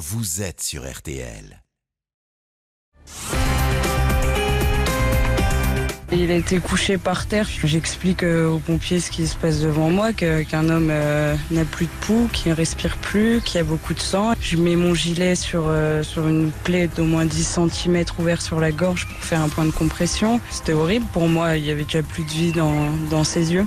[0.00, 1.62] vous êtes sur RTL.
[6.10, 7.46] Il a été couché par terre.
[7.64, 11.84] J'explique euh, aux pompiers ce qui se passe devant moi, qu'un homme euh, n'a plus
[11.84, 14.32] de pouls, qu'il ne respire plus, qu'il a beaucoup de sang.
[14.40, 18.58] Je mets mon gilet sur, euh, sur une plaie d'au moins 10 cm ouverte sur
[18.58, 20.40] la gorge pour faire un point de compression.
[20.50, 21.58] C'était horrible pour moi.
[21.58, 23.66] Il y avait déjà plus de vie dans, dans ses yeux.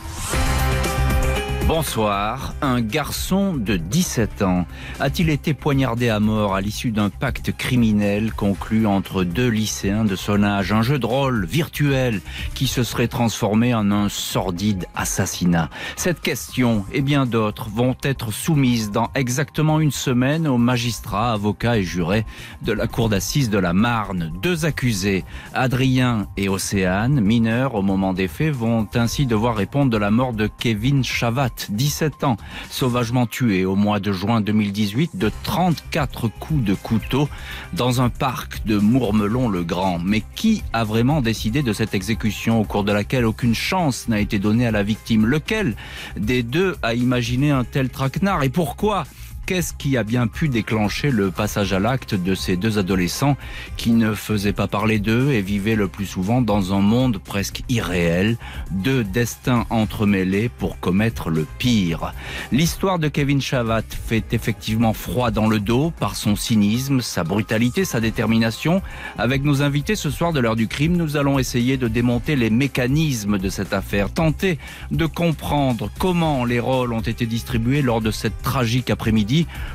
[1.66, 2.54] Bonsoir.
[2.61, 4.66] Un garçon de 17 ans
[5.00, 10.18] a-t-il été poignardé à mort à l'issue d'un pacte criminel conclu entre deux lycéens de
[10.18, 10.73] son âge?
[10.73, 12.20] Un jeu de rôle virtuel
[12.54, 15.70] qui se serait transformé en un sordide assassinat.
[15.96, 21.78] Cette question et bien d'autres vont être soumises dans exactement une semaine aux magistrats, avocats
[21.78, 22.25] et jurés
[22.61, 24.34] de la cour d'assises de la Marne.
[24.42, 25.23] Deux accusés,
[25.54, 30.34] Adrien et Océane, mineurs au moment des faits, vont ainsi devoir répondre de la mort
[30.34, 32.38] de Kevin Chavat, 17 ans,
[32.70, 37.30] sauvagement tué au mois de juin 2018 de 34 coups de couteau
[37.73, 40.00] dans un parc de Mourmelon-le-Grand.
[40.00, 44.20] Mais qui a vraiment décidé de cette exécution au cours de laquelle aucune chance n'a
[44.20, 45.26] été donnée à la victime?
[45.26, 45.76] Lequel
[46.18, 48.44] des deux a imaginé un tel traquenard?
[48.44, 49.06] Et pourquoi
[49.45, 53.36] Qu'est-ce qui a bien pu déclencher le passage à l'acte de ces deux adolescents
[53.75, 57.61] qui ne faisaient pas parler d'eux et vivaient le plus souvent dans un monde presque
[57.67, 58.38] irréel,
[58.71, 62.14] deux destins entremêlés pour commettre le pire
[62.53, 67.83] L'histoire de Kevin Chavat fait effectivement froid dans le dos par son cynisme, sa brutalité,
[67.83, 68.81] sa détermination.
[69.17, 72.49] Avec nos invités ce soir de l'heure du crime, nous allons essayer de démonter les
[72.49, 74.58] mécanismes de cette affaire, tenter
[74.91, 79.33] de comprendre comment les rôles ont été distribués lors de cette tragique après-midi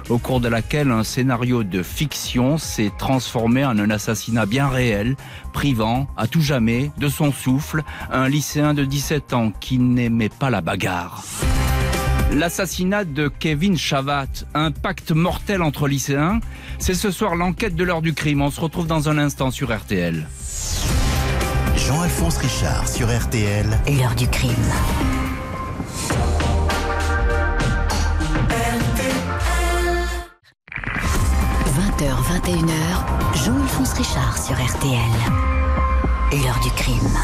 [0.09, 5.17] au cours de laquelle un scénario de fiction s'est transformé en un assassinat bien réel,
[5.53, 10.51] privant à tout jamais de son souffle un lycéen de 17 ans qui n'aimait pas
[10.51, 11.25] la bagarre.
[12.33, 16.41] L'assassinat de Kevin Chavat, un pacte mortel entre lycéens,
[16.79, 18.43] c'est ce soir l'enquête de l'heure du crime.
[18.43, 20.27] On se retrouve dans un instant sur RTL.
[21.77, 23.67] Jean-Alphonse Richard sur RTL.
[23.87, 24.53] L'heure du crime.
[31.99, 34.93] 20h, 21h, Jean-Alphonse Richard sur RTL.
[36.31, 37.19] L'heure du crime.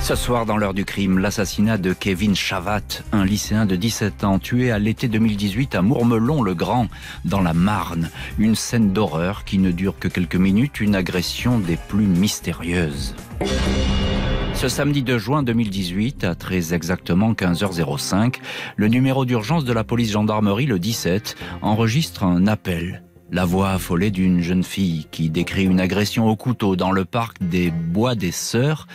[0.00, 2.80] Ce soir, dans l'heure du crime, l'assassinat de Kevin Chavat,
[3.12, 6.88] un lycéen de 17 ans tué à l'été 2018 à Mourmelon-le-Grand,
[7.26, 8.08] dans la Marne.
[8.38, 13.14] Une scène d'horreur qui ne dure que quelques minutes, une agression des plus mystérieuses.
[14.54, 18.36] Ce samedi 2 juin 2018, à très exactement 15h05,
[18.76, 23.02] le numéro d'urgence de la police gendarmerie, le 17, enregistre un appel.
[23.32, 27.36] La voix affolée d'une jeune fille qui décrit une agression au couteau dans le parc
[27.40, 28.88] des Bois des Sœurs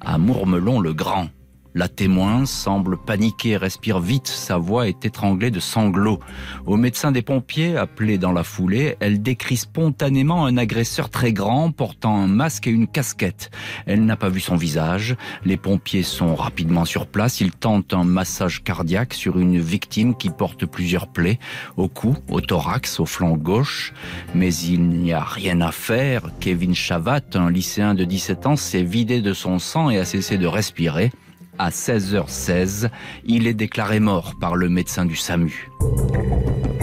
[0.00, 1.28] à Mourmelon-le-Grand.
[1.74, 4.26] La témoin semble paniquer et respire vite.
[4.26, 6.20] Sa voix est étranglée de sanglots.
[6.66, 11.70] Au médecin des pompiers, appelé dans la foulée, elle décrit spontanément un agresseur très grand
[11.70, 13.50] portant un masque et une casquette.
[13.86, 15.16] Elle n'a pas vu son visage.
[15.46, 17.40] Les pompiers sont rapidement sur place.
[17.40, 21.38] Ils tentent un massage cardiaque sur une victime qui porte plusieurs plaies
[21.78, 23.94] au cou, au thorax, au flanc gauche.
[24.34, 26.24] Mais il n'y a rien à faire.
[26.38, 30.36] Kevin Chavat, un lycéen de 17 ans, s'est vidé de son sang et a cessé
[30.36, 31.10] de respirer.
[31.58, 32.88] À 16h16,
[33.24, 35.70] il est déclaré mort par le médecin du SAMU.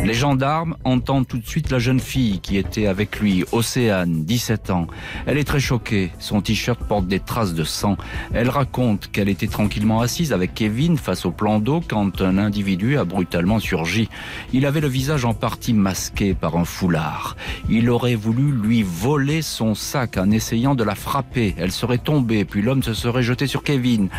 [0.05, 4.69] Les gendarmes entendent tout de suite la jeune fille qui était avec lui, Océane, 17
[4.69, 4.87] ans.
[5.25, 6.11] Elle est très choquée.
[6.19, 7.97] Son t-shirt porte des traces de sang.
[8.33, 12.97] Elle raconte qu'elle était tranquillement assise avec Kevin face au plan d'eau quand un individu
[12.97, 14.09] a brutalement surgi.
[14.53, 17.35] Il avait le visage en partie masqué par un foulard.
[17.69, 21.55] Il aurait voulu lui voler son sac en essayant de la frapper.
[21.57, 24.09] Elle serait tombée, puis l'homme se serait jeté sur Kevin,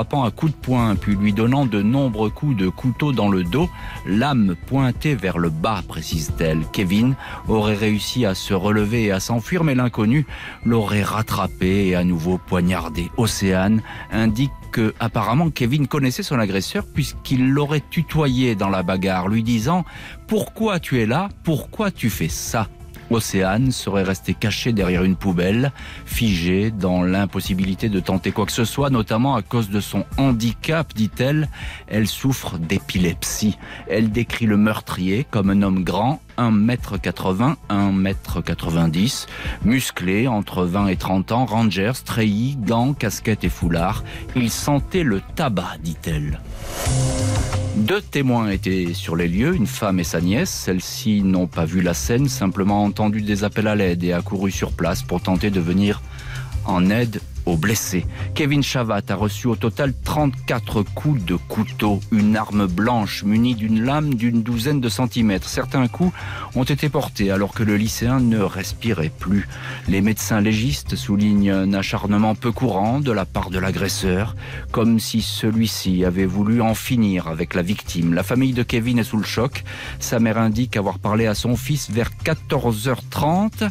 [0.00, 3.68] à coups de poing, puis lui donnant de nombreux coups de couteau dans le dos,
[4.06, 6.62] l'âme pointée vers le bas, précise-t-elle.
[6.72, 7.14] Kevin
[7.48, 10.26] aurait réussi à se relever et à s'enfuir, mais l'inconnu
[10.64, 13.10] l'aurait rattrapé et à nouveau poignardé.
[13.18, 19.42] Océane indique que apparemment Kevin connaissait son agresseur puisqu'il l'aurait tutoyé dans la bagarre, lui
[19.42, 19.84] disant
[20.26, 21.28] Pourquoi tu es là?
[21.44, 22.68] Pourquoi tu fais ça?
[23.10, 25.72] Océane serait restée cachée derrière une poubelle,
[26.06, 30.94] figée dans l'impossibilité de tenter quoi que ce soit, notamment à cause de son handicap,
[30.94, 31.48] dit-elle.
[31.88, 33.58] Elle souffre d'épilepsie.
[33.88, 39.26] Elle décrit le meurtrier comme un homme grand, 1m80, 1m90,
[39.64, 44.04] musclé, entre 20 et 30 ans, rangers, treillis, gants, casquette et foulard.
[44.36, 46.40] Il sentait le tabac, dit-elle.
[47.76, 50.50] Deux témoins étaient sur les lieux, une femme et sa nièce.
[50.50, 54.72] Celles-ci n'ont pas vu la scène, simplement entendu des appels à l'aide et accouru sur
[54.72, 56.02] place pour tenter de venir
[56.66, 58.06] en aide aux blessés.
[58.34, 63.84] Kevin Chavat a reçu au total 34 coups de couteau, une arme blanche munie d'une
[63.84, 65.48] lame d'une douzaine de centimètres.
[65.48, 66.12] Certains coups
[66.54, 69.48] ont été portés alors que le lycéen ne respirait plus.
[69.88, 74.36] Les médecins légistes soulignent un acharnement peu courant de la part de l'agresseur,
[74.70, 78.14] comme si celui-ci avait voulu en finir avec la victime.
[78.14, 79.64] La famille de Kevin est sous le choc.
[79.98, 83.68] Sa mère indique avoir parlé à son fils vers 14h30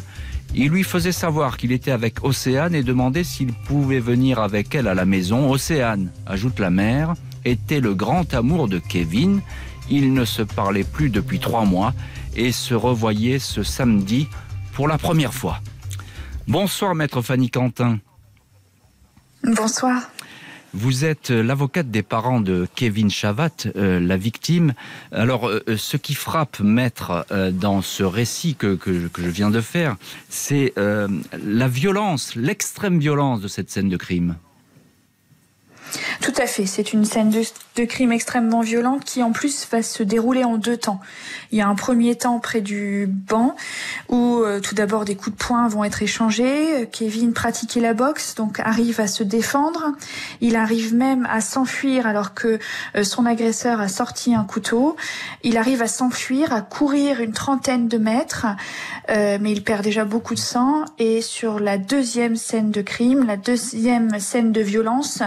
[0.54, 4.88] il lui faisait savoir qu'il était avec Océane et demandait s'il pouvait venir avec elle
[4.88, 5.50] à la maison.
[5.50, 7.14] Océane, ajoute la mère,
[7.44, 9.40] était le grand amour de Kevin.
[9.90, 11.94] Ils ne se parlaient plus depuis trois mois
[12.36, 14.28] et se revoyaient ce samedi
[14.72, 15.60] pour la première fois.
[16.48, 17.98] Bonsoir, maître Fanny Quentin.
[19.44, 20.02] Bonsoir.
[20.72, 24.74] Vous êtes euh, l'avocate des parents de Kevin Chavat, euh, la victime.
[25.10, 29.60] Alors, euh, ce qui frappe, maître, dans ce récit que, que, que, je viens de
[29.60, 29.96] faire,
[30.28, 34.36] c'est la violence, l'extrême violence de cette scène de crime.
[36.20, 36.66] Tout à fait.
[36.66, 40.76] C'est une scène de, crime extrêmement violente qui, en plus, va se dérouler en deux
[40.76, 41.00] temps.
[41.50, 43.56] Il y a un premier temps près du banc
[44.08, 46.88] où, euh, tout d'abord, des coups de poing vont être échangés.
[46.92, 49.92] Kevin pratiquait la boxe, donc arrive à se défendre.
[50.40, 52.58] Il arrive même à s'enfuir alors que
[52.96, 54.96] euh, son agresseur a sorti un couteau.
[55.42, 58.46] Il arrive à s'enfuir, à courir une trentaine de mètres,
[59.10, 60.84] euh, mais il perd déjà beaucoup de sang.
[60.98, 65.22] Et sur la deuxième scène de crime, la deuxième scène de violence,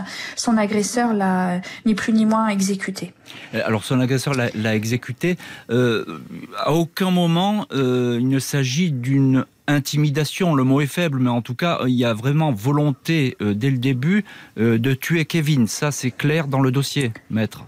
[0.58, 3.14] agresseur l'a ni plus ni moins exécuté.
[3.54, 5.38] Euh, alors son agresseur l'a exécuté.
[5.70, 6.06] Euh,
[6.58, 11.42] à aucun moment euh, il ne s'agit d'une intimidation, le mot est faible, mais en
[11.42, 14.26] tout cas, il y a vraiment volonté euh, dès le début
[14.58, 15.68] euh, de tuer Kevin.
[15.68, 17.66] Ça, c'est clair dans le dossier, maître.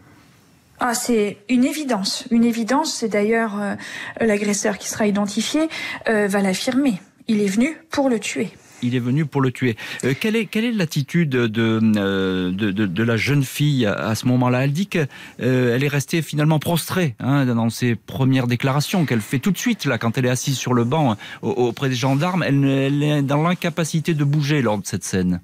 [0.80, 2.26] Ah, c'est une évidence.
[2.32, 3.76] Une évidence, c'est d'ailleurs euh,
[4.20, 5.70] l'agresseur qui sera identifié
[6.06, 7.00] va l'affirmer.
[7.28, 8.52] Il est venu pour le tuer
[8.86, 9.76] il est venu pour le tuer.
[10.04, 14.64] Euh, quelle est quelle est l'attitude de, euh, de, la jeune fille à, ce moment-là?
[14.64, 15.08] Elle dit qu'elle
[15.42, 19.86] euh, est restée finalement prostrée hein, dans ses premières déclarations qu'elle fait tout de suite
[19.86, 22.44] là quand elle est assise sur le banc auprès des gendarmes.
[22.44, 25.42] Elle est dans l'incapacité de bouger lors de cette scène.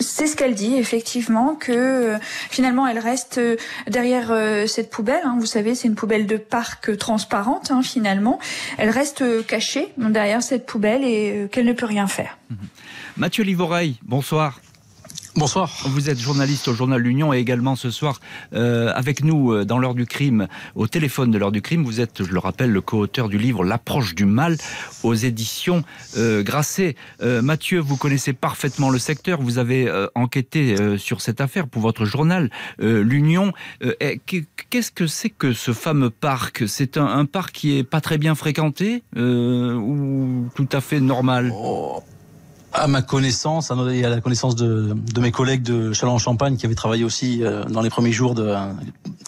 [0.00, 2.18] C'est ce qu'elle dit, effectivement, que euh,
[2.50, 3.56] finalement elle reste euh,
[3.88, 5.20] derrière euh, cette poubelle.
[5.24, 8.38] Hein, vous savez, c'est une poubelle de parc transparente, hein, finalement.
[8.78, 12.38] Elle reste cachée derrière cette poubelle et qu'elle ne peut rien faire.
[13.16, 14.60] Mathieu Livoreille, bonsoir.
[15.34, 15.70] Bonsoir.
[15.86, 18.20] Vous êtes journaliste au journal L'Union et également ce soir
[18.52, 21.84] euh, avec nous euh, dans l'heure du crime, au téléphone de l'heure du crime.
[21.84, 24.58] Vous êtes, je le rappelle, le co-auteur du livre L'approche du mal
[25.02, 25.84] aux éditions
[26.18, 26.96] euh, Grasset.
[27.22, 29.40] Euh, Mathieu, vous connaissez parfaitement le secteur.
[29.40, 33.52] Vous avez euh, enquêté euh, sur cette affaire pour votre journal L'Union.
[34.26, 36.64] Qu'est-ce que c'est que ce fameux parc?
[36.66, 41.52] C'est un, un, parc qui est pas très bien fréquenté ou tout à fait normal?
[41.54, 42.02] Oh
[42.72, 46.74] à ma connaissance, et à la connaissance de, de mes collègues de Châlons-en-Champagne qui avaient
[46.74, 48.54] travaillé aussi euh, dans les premiers jours de,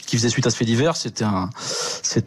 [0.06, 1.50] qui faisaient suite à ce fait divers, c'était un,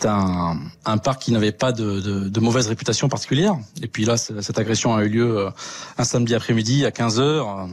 [0.06, 3.58] un, un parc qui n'avait pas de, de, de, mauvaise réputation particulière.
[3.82, 5.50] Et puis là, cette agression a eu lieu euh,
[5.98, 7.68] un samedi après-midi à 15 h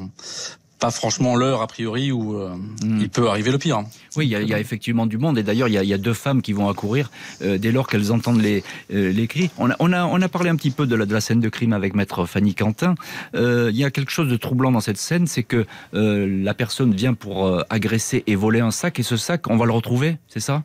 [0.78, 2.54] pas franchement l'heure a priori où euh,
[2.84, 3.00] mmh.
[3.00, 3.84] il peut arriver le pire.
[4.16, 5.94] Oui, il y, a, il y a effectivement du monde et d'ailleurs il, il, y
[5.94, 7.10] a deux femmes qui vont accourir
[7.42, 8.62] euh, dès lors qu'elles entendent les,
[8.92, 9.50] euh, les cris.
[9.58, 11.40] On a, on, a, on a parlé un petit peu de la, de la scène
[11.40, 12.94] de crime avec maître Fanny Quentin.
[13.34, 17.14] Il y a quelque chose de troublant dans cette scène, c'est que la personne vient
[17.14, 20.62] pour agresser et voler un sac et ce sac, on va le retrouver, c'est ça?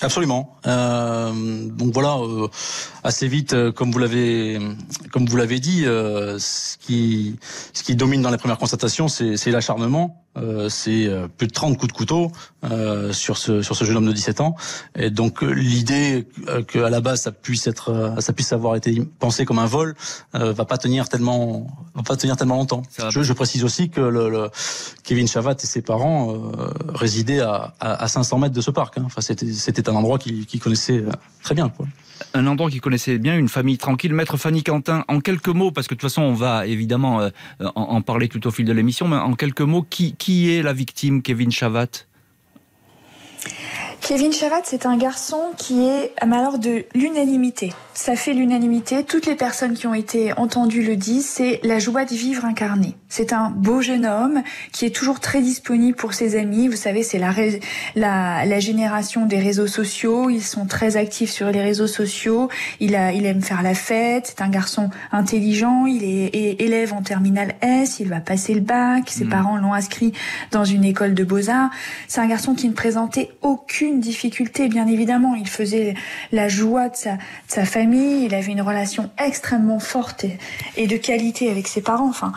[0.00, 0.56] Absolument.
[0.66, 1.32] Euh,
[1.68, 2.48] donc voilà, euh,
[3.04, 4.58] assez vite, euh, comme vous l'avez,
[5.12, 7.36] comme vous l'avez dit, euh, ce qui,
[7.72, 10.23] ce qui domine dans les premières constatations, c'est l'acharnement.
[10.36, 12.32] Euh, c'est plus de 30 coups de couteau
[12.64, 14.56] euh, sur ce sur ce jeune homme de 17 ans.
[14.96, 16.26] Et donc l'idée
[16.68, 19.94] qu'à la base ça puisse être, ça puisse avoir été pensé comme un vol,
[20.32, 22.82] va pas tenir tellement, va pas tenir tellement longtemps.
[23.10, 24.50] Je, je, précise aussi que le, le,
[25.02, 26.34] Kevin Chavat et ses parents
[26.94, 28.98] résidaient à, à, à, 500 mètres de ce parc.
[28.98, 29.02] Hein.
[29.06, 31.04] Enfin, c'était c'était un endroit qu'il qu connaissait
[31.42, 31.68] très bien.
[31.68, 31.86] Quoi
[32.32, 34.12] un endroit qu'il connaissait bien, une famille tranquille.
[34.12, 37.30] Maître Fanny Quentin, en quelques mots, parce que de toute façon, on va évidemment euh,
[37.74, 40.72] en, parler tout au fil de l'émission, mais en quelques mots, qui, qui est la
[40.72, 42.06] victime, Kevin Chavat
[44.06, 47.72] Kevin Chavat, c'est un garçon qui est à malheur de l'unanimité.
[47.94, 49.02] Ça fait l'unanimité.
[49.02, 51.26] Toutes les personnes qui ont été entendues le disent.
[51.26, 52.96] C'est la joie de vivre incarnée.
[53.08, 54.42] C'est un beau jeune homme
[54.72, 56.68] qui est toujours très disponible pour ses amis.
[56.68, 57.32] Vous savez, c'est la,
[57.94, 60.28] la, la, génération des réseaux sociaux.
[60.28, 62.50] Ils sont très actifs sur les réseaux sociaux.
[62.80, 64.26] Il, a, il aime faire la fête.
[64.26, 65.86] C'est un garçon intelligent.
[65.86, 68.00] Il est, est, élève en terminale S.
[68.00, 69.08] Il va passer le bac.
[69.08, 69.30] Ses mmh.
[69.30, 70.12] parents l'ont inscrit
[70.50, 71.70] dans une école de beaux-arts.
[72.08, 75.34] C'est un garçon qui ne présentait aucune aucune difficulté, bien évidemment.
[75.34, 75.94] Il faisait
[76.32, 80.24] la joie de sa, sa famille, il avait une relation extrêmement forte
[80.76, 82.08] et, de qualité avec ses parents.
[82.08, 82.32] Enfin,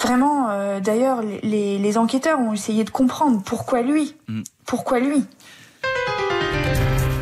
[0.00, 4.14] vraiment, euh, d'ailleurs, les, les, enquêteurs ont essayé de comprendre pourquoi lui.
[4.28, 4.42] Mm.
[4.66, 5.24] Pourquoi lui?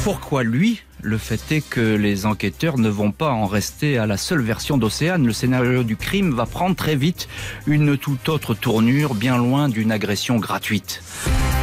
[0.02, 0.82] Pourquoi lui?
[1.08, 4.76] Le fait est que les enquêteurs ne vont pas en rester à la seule version
[4.76, 5.24] d'Océane.
[5.26, 7.30] Le scénario du crime va prendre très vite
[7.66, 11.02] une toute autre tournure, bien loin d'une agression gratuite.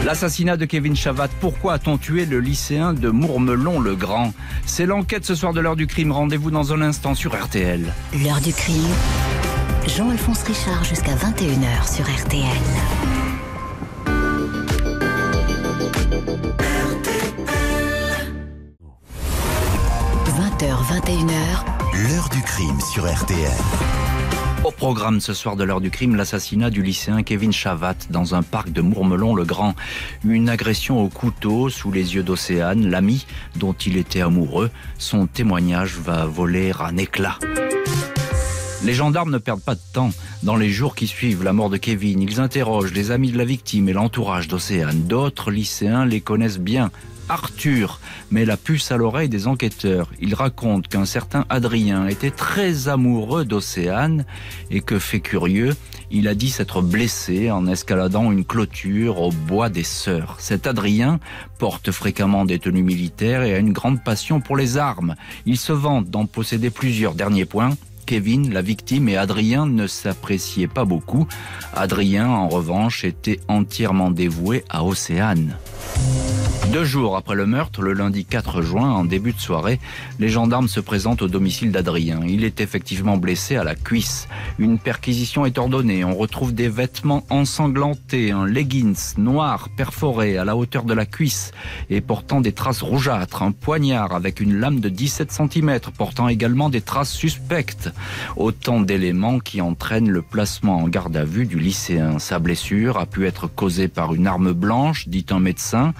[0.03, 4.33] L'assassinat de Kevin Chavat, pourquoi a-t-on tué le lycéen de Mourmelon-le-Grand
[4.65, 6.11] C'est l'enquête ce soir de l'heure du crime.
[6.11, 7.93] Rendez-vous dans un instant sur RTL.
[8.23, 8.81] L'heure du crime.
[9.85, 13.14] Jean-Alphonse Richard jusqu'à 21h sur RTL.
[20.65, 22.09] 20h21h.
[22.09, 23.51] L'heure du crime sur RTL.
[24.63, 28.41] Au programme ce soir de l'heure du crime, l'assassinat du lycéen Kevin Chavat dans un
[28.41, 29.75] parc de Mourmelon-le-Grand.
[30.23, 34.71] Une agression au couteau sous les yeux d'Océane, l'ami dont il était amoureux.
[34.97, 37.37] Son témoignage va voler un éclat.
[38.83, 40.09] Les gendarmes ne perdent pas de temps.
[40.41, 43.45] Dans les jours qui suivent la mort de Kevin, ils interrogent les amis de la
[43.45, 45.03] victime et l'entourage d'Océane.
[45.03, 46.89] D'autres lycéens les connaissent bien,
[47.29, 47.99] Arthur
[48.31, 50.11] met la puce à l'oreille des enquêteurs.
[50.19, 54.25] Il raconte qu'un certain Adrien était très amoureux d'Océane
[54.71, 55.75] et que, fait curieux,
[56.11, 60.35] il a dit s'être blessé en escaladant une clôture au bois des Sœurs.
[60.39, 61.19] Cet Adrien
[61.57, 65.15] porte fréquemment des tenues militaires et a une grande passion pour les armes.
[65.45, 67.15] Il se vante d'en posséder plusieurs.
[67.15, 67.71] derniers points.
[68.05, 71.27] Kevin, la victime, et Adrien ne s'appréciaient pas beaucoup.
[71.73, 75.57] Adrien, en revanche, était entièrement dévoué à Océane.
[76.75, 79.79] Deux jours après le meurtre, le lundi 4 juin, en début de soirée,
[80.19, 82.19] les gendarmes se présentent au domicile d'Adrien.
[82.27, 84.27] Il est effectivement blessé à la cuisse.
[84.59, 86.03] Une perquisition est ordonnée.
[86.03, 91.51] On retrouve des vêtements ensanglantés, un leggings noir perforé à la hauteur de la cuisse
[91.89, 96.69] et portant des traces rougeâtres, un poignard avec une lame de 17 cm portant également
[96.69, 97.89] des traces suspectes.
[98.35, 102.19] Autant d'éléments qui entraînent le placement en garde à vue du lycéen.
[102.19, 105.93] Sa blessure a pu être causée par une arme blanche, dit un médecin,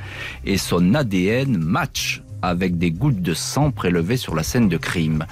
[0.45, 5.25] et son ADN match avec des gouttes de sang prélevées sur la scène de crime.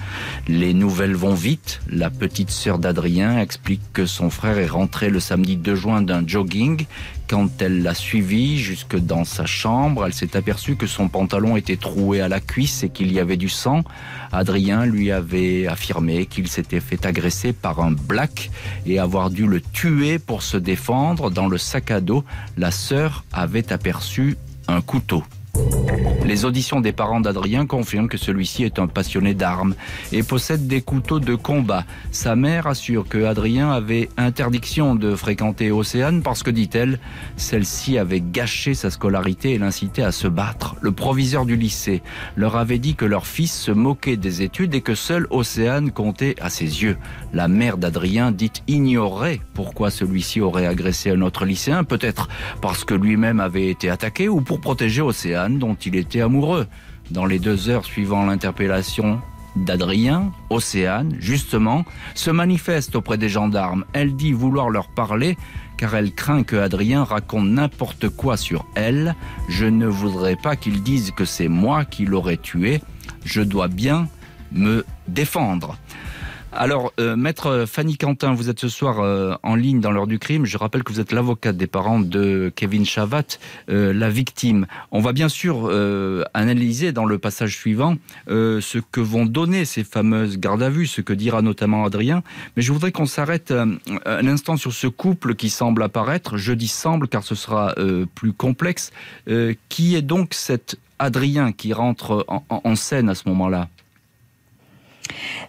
[0.48, 1.80] Les nouvelles vont vite.
[1.88, 6.26] La petite sœur d'Adrien explique que son frère est rentré le samedi 2 juin d'un
[6.26, 6.86] jogging.
[7.28, 11.76] Quand elle l'a suivi jusque dans sa chambre, elle s'est aperçue que son pantalon était
[11.76, 13.82] troué à la cuisse et qu'il y avait du sang.
[14.30, 18.50] Adrien lui avait affirmé qu'il s'était fait agresser par un black
[18.84, 21.30] et avoir dû le tuer pour se défendre.
[21.30, 22.24] Dans le sac à dos,
[22.58, 24.36] la sœur avait aperçu
[24.68, 25.24] un couteau.
[26.24, 29.74] Les auditions des parents d'Adrien confirment que celui-ci est un passionné d'armes
[30.10, 31.84] et possède des couteaux de combat.
[32.12, 36.98] Sa mère assure que Adrien avait interdiction de fréquenter Océane parce que, dit-elle,
[37.36, 40.76] celle-ci avait gâché sa scolarité et l'incitait à se battre.
[40.80, 42.02] Le proviseur du lycée
[42.36, 46.36] leur avait dit que leur fils se moquait des études et que seule Océane comptait
[46.40, 46.96] à ses yeux.
[47.34, 52.28] La mère d'Adrien, dite, ignorait pourquoi celui-ci aurait agressé un autre lycéen, peut-être
[52.62, 56.66] parce que lui-même avait été attaqué ou pour protéger Océane dont il était amoureux.
[57.10, 59.20] Dans les deux heures suivant l'interpellation
[59.56, 61.84] d'Adrien, Océane, justement,
[62.14, 63.84] se manifeste auprès des gendarmes.
[63.92, 65.36] Elle dit vouloir leur parler
[65.76, 69.14] car elle craint que Adrien raconte n'importe quoi sur elle.
[69.48, 72.80] Je ne voudrais pas qu'il dise que c'est moi qui l'aurais tué.
[73.24, 74.08] Je dois bien
[74.52, 75.76] me défendre.
[76.56, 80.20] Alors, euh, maître Fanny Quentin, vous êtes ce soir euh, en ligne dans l'heure du
[80.20, 80.46] crime.
[80.46, 83.24] Je rappelle que vous êtes l'avocate des parents de Kevin Chavat,
[83.68, 84.66] euh, la victime.
[84.92, 85.68] On va bien sûr
[86.34, 87.96] analyser dans le passage suivant
[88.28, 92.22] ce que vont donner ces fameuses gardes à vue, ce que dira notamment Adrien.
[92.56, 96.36] Mais je voudrais qu'on s'arrête un instant sur ce couple qui semble apparaître.
[96.36, 97.74] Je dis semble car ce sera
[98.14, 98.92] plus complexe.
[99.68, 103.68] qui est donc cet Adrien qui rentre en scène à ce moment-là?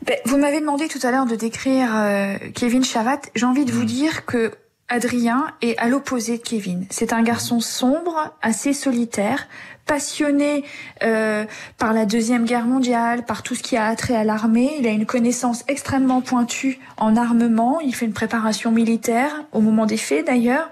[0.04, 3.22] Ben, vous m'avez demandé tout à l'heure de décrire euh, Kevin Chavat.
[3.36, 3.88] J'ai envie de vous mm.
[3.88, 4.52] dire que
[4.88, 6.86] Adrien est à l'opposé de Kevin.
[6.90, 9.48] C'est un garçon sombre, assez solitaire,
[9.86, 10.64] passionné
[11.04, 11.46] euh,
[11.78, 14.72] par la deuxième guerre mondiale, par tout ce qui a attrait à l'armée.
[14.80, 17.80] Il a une connaissance extrêmement pointue en armement.
[17.80, 20.70] Il fait une préparation militaire au moment des faits d'ailleurs,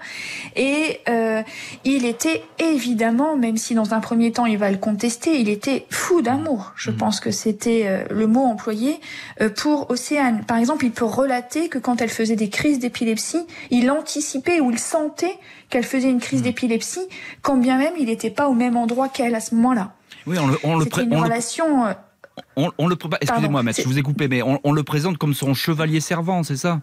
[0.56, 1.42] et euh,
[1.84, 5.86] il était évidemment, même si dans un premier temps il va le contester, il était
[5.90, 6.72] fou d'amour.
[6.76, 6.96] Je mmh.
[6.96, 9.00] pense que c'était euh, le mot employé
[9.40, 10.44] euh, pour Océane.
[10.44, 14.70] Par exemple, il peut relater que quand elle faisait des crises d'épilepsie, il anticipait ou
[14.70, 15.38] il sentait
[15.74, 16.44] qu'elle faisait une crise mmh.
[16.44, 17.08] d'épilepsie,
[17.42, 19.90] quand bien même il n'était pas au même endroit qu'elle à ce moment-là.
[20.24, 21.86] Oui, on le, on le une relation.
[21.86, 21.92] Euh,
[22.54, 26.00] on, on, le excusez-moi, je vous ai coupé, mais on, le présente comme son chevalier
[26.00, 26.80] servant, c'est ça?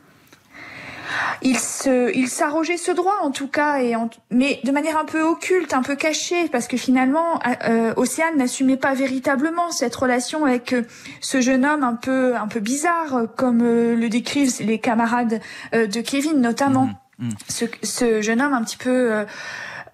[1.42, 3.96] Il se, il s'arrogeait ce droit en tout cas, et
[4.30, 8.78] mais de manière un peu occulte, un peu cachée, parce que finalement, euh, Océane n'assumait
[8.78, 10.84] pas véritablement cette relation avec euh,
[11.22, 15.40] ce jeune homme un peu, un peu bizarre, comme euh, le décrivent les camarades
[15.74, 16.88] euh, de Kevin notamment.
[16.88, 17.30] Mmh, mmh.
[17.48, 19.26] Ce, ce, jeune homme un petit peu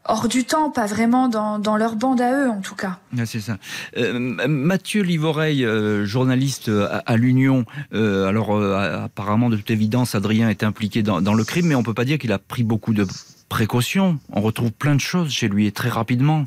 [0.08, 2.98] hors du temps, pas vraiment dans, dans leur bande à eux en tout cas.
[3.18, 3.58] Ah, c'est ça.
[3.98, 4.18] Euh,
[4.48, 6.72] Mathieu Livoreille, euh, journaliste
[7.06, 11.68] à, l'Union, euh, alors apparemment de toute évidence Adrien est impliqué dans, dans le crime,
[11.68, 13.06] mais on peut pas dire qu'il a pris beaucoup de
[13.50, 14.20] précautions.
[14.32, 16.46] On retrouve plein de choses chez lui et très rapidement.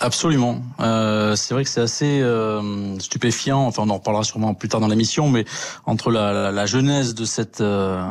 [0.00, 0.62] Absolument.
[0.80, 3.60] Euh, c'est vrai que c'est assez euh, stupéfiant.
[3.66, 5.44] Enfin, on en reparlera sûrement plus tard dans l'émission, mais
[5.86, 8.02] entre la, la, la genèse de cette euh,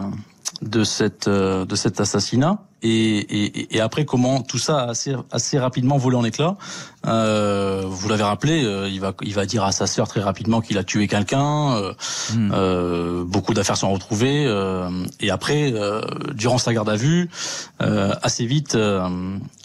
[0.61, 5.59] de cette de cet assassinat et, et, et, après comment tout ça a assez, assez
[5.59, 6.57] rapidement volé en éclats.
[7.07, 10.61] Euh, vous l'avez rappelé, euh, il va il va dire à sa sœur très rapidement
[10.61, 11.73] qu'il a tué quelqu'un.
[11.73, 11.93] Euh,
[12.35, 15.73] euh beaucoup d'affaires sont retrouvées euh, et après,
[16.33, 17.29] durant sa garde à vue,
[17.79, 18.77] assez vite,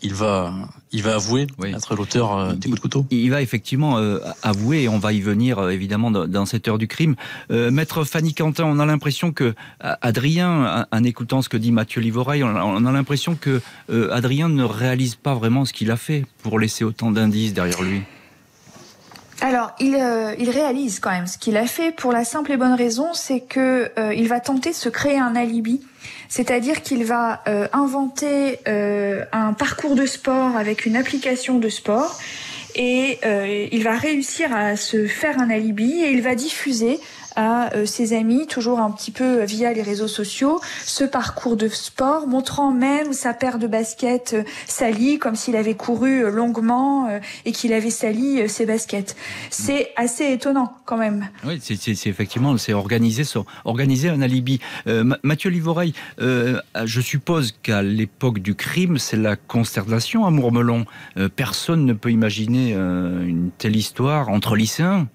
[0.03, 0.53] il va
[0.93, 3.07] il va avouer être l'auteur des coups de couteau.
[3.11, 4.01] Il va effectivement
[4.43, 7.17] avouer et on va y venir évidemment dans, cette heure du crime.
[7.51, 12.43] Maître Fanny Quentin, on a l'impression que Adrien, en, écoutant ce que dit Mathieu Livoreil,
[12.45, 15.97] on, on a l'impression l'impression que euh, Adrien ne réalise pas vraiment ce qu'il a
[15.97, 18.03] fait pour laisser autant d'indices derrière lui.
[19.41, 22.57] Alors, il, euh, il, réalise quand même ce qu'il a fait pour la simple et
[22.57, 25.83] bonne raison, c'est que euh, il va tenter de se créer un alibi,
[26.29, 32.19] c'est-à-dire qu'il va inventer un parcours de sport avec une application de sport
[32.75, 33.21] et
[33.73, 36.99] il va réussir à se faire un alibi et il va diffuser
[37.37, 41.69] à euh, ses amis, toujours un petit peu via les réseaux sociaux, ce parcours de
[41.69, 47.09] sport, montrant même sa paire de baskets euh, salie, comme s'il avait couru euh, longuement
[47.45, 49.17] et qu'il avait sali ses baskets.
[49.51, 51.29] C'est assez étonnant quand même.
[51.45, 53.25] Oui, c'est effectivement, c'est organiser,
[54.09, 54.61] un alibi.
[55.23, 60.87] Mathieu Livoreil, je suppose qu'à l'époque du crime, c'est la consternation à Mourmelon.
[61.37, 65.09] personne ne peut imaginer une telle histoire entre lycéens.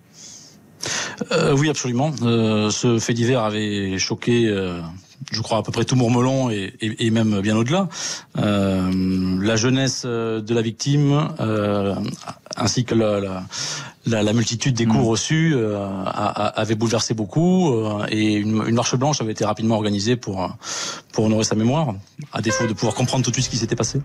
[1.32, 2.12] Euh, oui, absolument.
[2.24, 4.82] Euh, ce fait divers avait choqué, euh,
[5.32, 7.90] je crois, à peu près tout Mourmelon et, et, et même bien au-delà.
[8.38, 11.30] Euh, la jeunesse de la victime,
[12.58, 13.44] ainsi que la,
[14.06, 15.08] la, la, multitude des coups mm.
[15.08, 15.56] reçus,
[16.16, 17.74] avait bouleversé beaucoup.
[18.10, 20.56] et une, une, marche blanche avait été rapidement organisée pour,
[21.12, 21.94] pour honorer sa mémoire,
[22.34, 24.02] à défaut de pouvoir comprendre tout de suite ce qui s'était passé.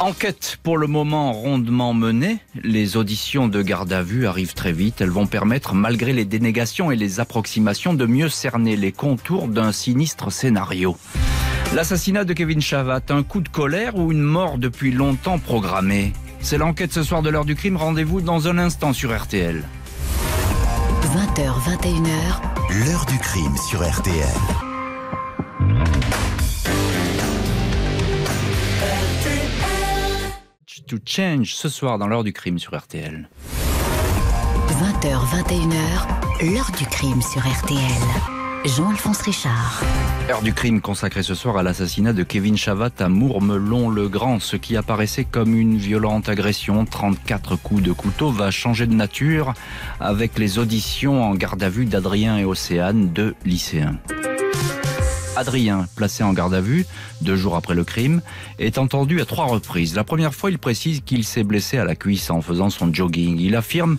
[0.00, 2.38] Enquête pour le moment rondement menée.
[2.54, 5.02] Les auditions de garde à vue arrivent très vite.
[5.02, 9.72] Elles vont permettre, malgré les dénégations et les approximations, de mieux cerner les contours d'un
[9.72, 10.96] sinistre scénario.
[11.74, 16.56] L'assassinat de Kevin Chavat, un coup de colère ou une mort depuis longtemps programmée C'est
[16.56, 17.76] l'enquête ce soir de l'heure du crime.
[17.76, 19.62] Rendez-vous dans un instant sur RTL.
[21.02, 22.86] 20h, 21h.
[22.86, 24.69] L'heure du crime sur RTL.
[30.90, 33.28] To Change ce soir dans l'heure du crime sur RTL.
[34.68, 37.78] 20h, 21h, l'heure du crime sur RTL.
[38.64, 39.84] Jean-Alphonse Richard.
[40.28, 44.40] Heure du crime consacrée ce soir à l'assassinat de Kevin Chavat à Mourmelon-le-Grand.
[44.40, 49.54] Ce qui apparaissait comme une violente agression, 34 coups de couteau, va changer de nature
[50.00, 53.96] avec les auditions en garde à vue d'Adrien et Océane, deux lycéens.
[55.36, 56.86] Adrien, placé en garde à vue
[57.20, 58.20] deux jours après le crime,
[58.58, 59.94] est entendu à trois reprises.
[59.94, 63.38] La première fois, il précise qu'il s'est blessé à la cuisse en faisant son jogging.
[63.38, 63.96] Il affirme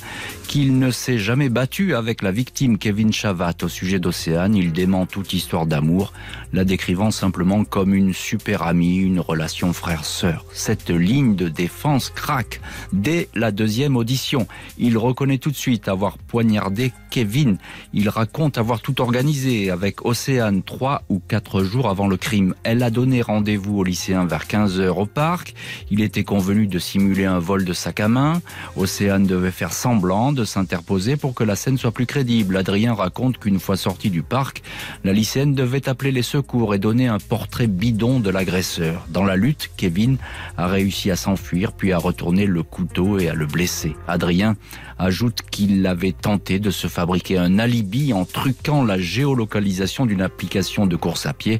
[0.47, 4.55] qu'il ne s'est jamais battu avec la victime Kevin Chavat au sujet d'Océane.
[4.55, 6.13] Il dément toute histoire d'amour,
[6.51, 10.45] la décrivant simplement comme une super amie, une relation frère-sœur.
[10.53, 12.59] Cette ligne de défense craque
[12.91, 14.47] dès la deuxième audition.
[14.77, 17.57] Il reconnaît tout de suite avoir poignardé Kevin.
[17.93, 22.55] Il raconte avoir tout organisé avec Océane trois ou quatre jours avant le crime.
[22.63, 25.53] Elle a donné rendez-vous au lycéen vers 15 heures au parc.
[25.91, 28.41] Il était convenu de simuler un vol de sac à main.
[28.77, 32.55] Océane devait faire semblant de s'interposer pour que la scène soit plus crédible.
[32.55, 34.63] Adrien raconte qu'une fois sorti du parc,
[35.03, 39.05] la lycéenne devait appeler les secours et donner un portrait bidon de l'agresseur.
[39.09, 40.17] Dans la lutte, Kevin
[40.57, 43.97] a réussi à s'enfuir puis à retourner le couteau et à le blesser.
[44.07, 44.55] Adrien
[44.97, 50.85] ajoute qu'il avait tenté de se fabriquer un alibi en truquant la géolocalisation d'une application
[50.85, 51.57] de course à pied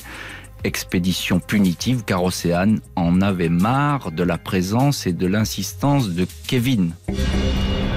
[0.63, 6.91] expédition punitive car Océane en avait marre de la présence et de l'insistance de Kevin.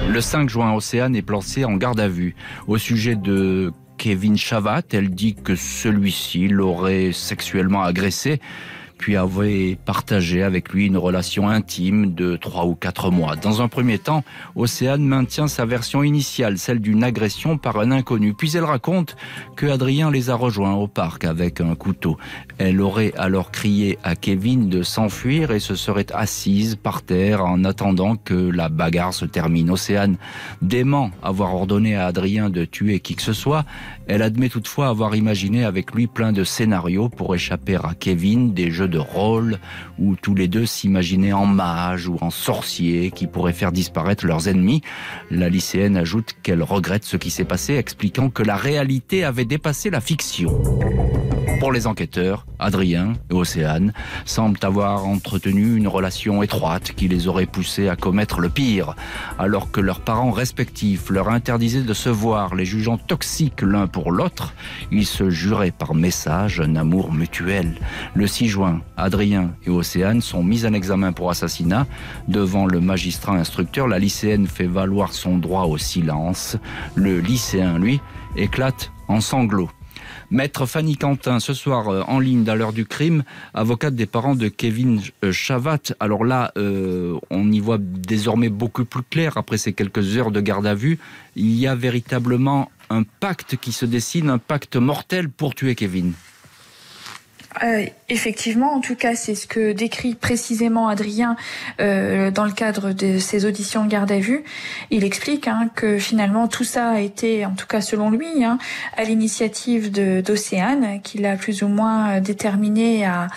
[0.09, 2.35] Le 5 juin, Océane est placée en garde à vue.
[2.65, 8.41] Au sujet de Kevin Chavat, elle dit que celui-ci l'aurait sexuellement agressé
[9.05, 13.35] puis avait partagé avec lui une relation intime de trois ou quatre mois.
[13.35, 14.23] Dans un premier temps,
[14.55, 18.33] Océane maintient sa version initiale, celle d'une agression par un inconnu.
[18.33, 19.15] Puis elle raconte
[19.55, 22.17] que Adrien les a rejoints au parc avec un couteau.
[22.57, 27.63] Elle aurait alors crié à Kevin de s'enfuir et se serait assise par terre en
[27.63, 29.69] attendant que la bagarre se termine.
[29.69, 30.17] Océane
[30.63, 33.65] dément avoir ordonné à Adrien de tuer qui que ce soit.
[34.07, 38.71] Elle admet toutefois avoir imaginé avec lui plein de scénarios pour échapper à Kevin, des
[38.71, 39.59] jeux de rôle
[39.99, 44.47] où tous les deux s'imaginaient en mage ou en sorcier qui pourraient faire disparaître leurs
[44.47, 44.81] ennemis.
[45.31, 49.89] La lycéenne ajoute qu'elle regrette ce qui s'est passé, expliquant que la réalité avait dépassé
[49.89, 50.61] la fiction.
[51.65, 53.91] Pour les enquêteurs, Adrien et Océane
[54.23, 58.95] semblent avoir entretenu une relation étroite qui les aurait poussés à commettre le pire,
[59.39, 64.11] alors que leurs parents respectifs leur interdisaient de se voir, les jugeant toxiques l'un pour
[64.11, 64.53] l'autre,
[64.91, 67.79] ils se juraient par message un amour mutuel.
[68.13, 71.87] Le 6 juin, Adrien et Océane sont mis en examen pour assassinat.
[72.27, 76.57] Devant le magistrat instructeur, la lycéenne fait valoir son droit au silence.
[76.93, 78.01] Le lycéen, lui,
[78.35, 79.71] éclate en sanglots.
[80.35, 84.35] Maître Fanny Quentin, ce soir euh, en ligne dans l'heure du crime, avocate des parents
[84.35, 85.79] de Kevin euh, Chavat.
[86.01, 90.41] Alors là, euh, on y voit désormais beaucoup plus clair après ces quelques heures de
[90.41, 90.99] garde à vue.
[91.37, 96.11] Il y a véritablement un pacte qui se dessine, un pacte mortel pour tuer Kevin.
[97.63, 101.35] Euh, effectivement, en tout cas, c'est ce que décrit précisément Adrien
[101.79, 104.43] euh, dans le cadre de ses auditions de garde à vue.
[104.91, 108.57] Il explique hein, que finalement tout ça a été, en tout cas selon lui, hein,
[108.97, 109.91] à l'initiative
[110.21, 113.27] d'Océane, qu'il a plus ou moins déterminé à,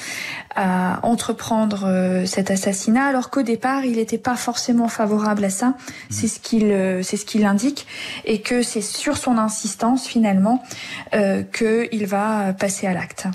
[0.58, 5.74] à entreprendre euh, cet assassinat, alors qu'au départ, il n'était pas forcément favorable à ça.
[6.10, 7.86] C'est ce qu'il euh, c'est ce qu'il indique,
[8.24, 10.62] et que c'est sur son insistance finalement
[11.14, 13.28] euh, qu'il va passer à l'acte.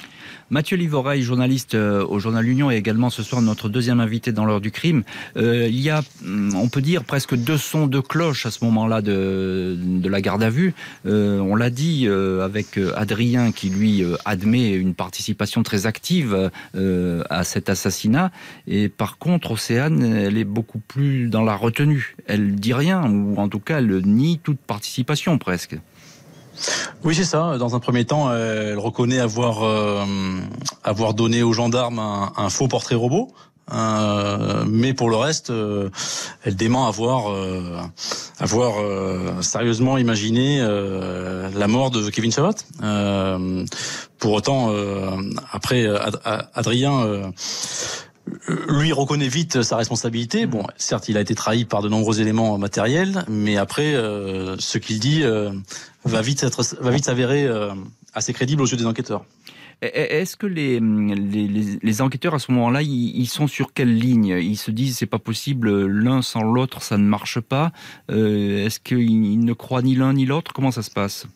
[0.53, 4.45] Mathieu Livoreil, journaliste euh, au journal Union et également ce soir notre deuxième invité dans
[4.45, 5.01] l'heure du crime.
[5.35, 8.63] Euh, il y a, mm, on peut dire, presque deux sons de cloche à ce
[8.65, 10.75] moment-là de, la garde à vue.
[11.07, 17.69] Euh, on l'a dit avec Adrien qui lui admet une participation très active à cet
[17.69, 18.31] assassinat.
[18.67, 22.15] Et par contre, Océane, elle est beaucoup plus dans la retenue.
[22.27, 25.77] Elle dit rien, ou en tout cas, elle nie toute participation presque.
[27.03, 27.57] Oui, c'est ça.
[27.57, 30.05] Dans un premier temps, elle reconnaît avoir euh,
[30.83, 33.31] avoir donné aux gendarmes un, un faux portrait robot.
[33.71, 35.89] Euh, mais pour le reste, euh,
[36.43, 37.77] elle dément avoir euh,
[38.39, 42.55] avoir euh, sérieusement imaginé euh, la mort de Kevin Chavat.
[44.19, 44.71] pour autant,
[45.51, 46.19] après Ad
[46.53, 47.31] Adrien
[48.69, 50.45] lui reconnaît vite sa responsabilité.
[50.45, 54.77] Bon, certes, il a été trahi par de nombreux éléments matériels, mais après, euh, ce
[54.77, 55.51] qu'il dit euh,
[56.05, 57.73] va vite être, va vite s'avérer euh,
[58.13, 59.25] assez crédible aux yeux des enquêteurs.
[59.81, 64.38] Est-ce que les, les, les, enquêteurs à ce moment-là, ils, ils, sont sur quelle ligne?
[64.41, 67.73] Ils se disent c'est pas possible, l'un sans l'autre, ça ne marche pas.
[68.09, 70.53] Euh, Est-ce qu'ils ne croient ni l'un ni l'autre?
[70.53, 71.27] Comment ça se passe?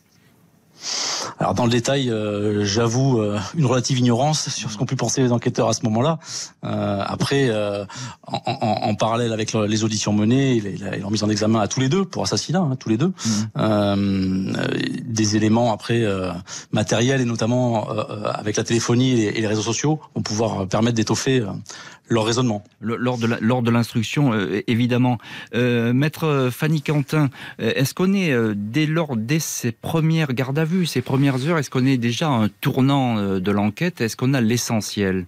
[1.38, 5.22] Alors dans le détail, euh, j'avoue euh, une relative ignorance sur ce qu'ont pu penser
[5.22, 6.18] les enquêteurs à ce moment-là.
[6.64, 7.84] Euh, après, euh,
[8.26, 11.80] en, en, en, parallèle avec les auditions menées, il a, mis en examen à tous
[11.80, 13.12] les deux pour assassinat, hein, tous les deux,
[13.56, 14.52] mmh.
[15.04, 16.04] des éléments après
[16.72, 20.96] matériels et notamment avec la téléphonie et les, et les, réseaux sociaux vont pouvoir permettre
[20.96, 21.44] d'étoffer
[22.08, 22.64] leur raisonnement.
[22.80, 25.18] Lors de l'instruction, euh, évidemment.
[25.54, 30.58] Euh, Maître Fanny Quentin, euh, est-ce qu'on est, euh, dès lors, dès ces premières gardes
[30.58, 34.00] à vue, ces premières heures, est-ce qu'on est déjà un tournant de l'enquête?
[34.00, 35.26] Est-ce qu'on a l'essentiel?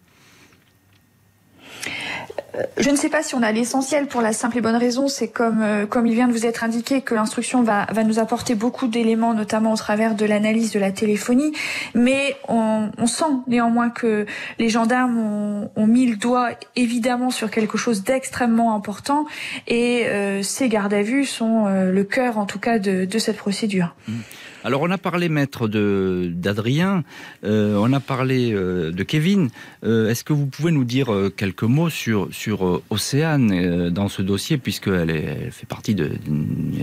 [2.78, 5.28] Je ne sais pas si on a l'essentiel pour la simple et bonne raison, c'est
[5.28, 8.54] comme euh, comme il vient de vous être indiqué que l'instruction va va nous apporter
[8.54, 11.52] beaucoup d'éléments, notamment au travers de l'analyse de la téléphonie,
[11.94, 14.26] mais on, on, sent néanmoins que
[14.58, 19.26] les gendarmes ont, ont, mis le doigt évidemment sur quelque chose d'extrêmement important
[19.66, 23.18] et euh, ces gardes à vue sont euh, le cœur en tout cas de, de
[23.18, 23.94] cette procédure.
[24.08, 24.12] Mmh.
[24.62, 27.02] Alors on a parlé, maître, d'Adrien,
[27.44, 29.48] euh, on a parlé euh, de Kevin.
[29.84, 34.58] Euh, Est-ce que vous pouvez nous dire quelques mots sur, sur Océane dans ce dossier,
[34.58, 36.10] puisqu'elle elle fait partie de...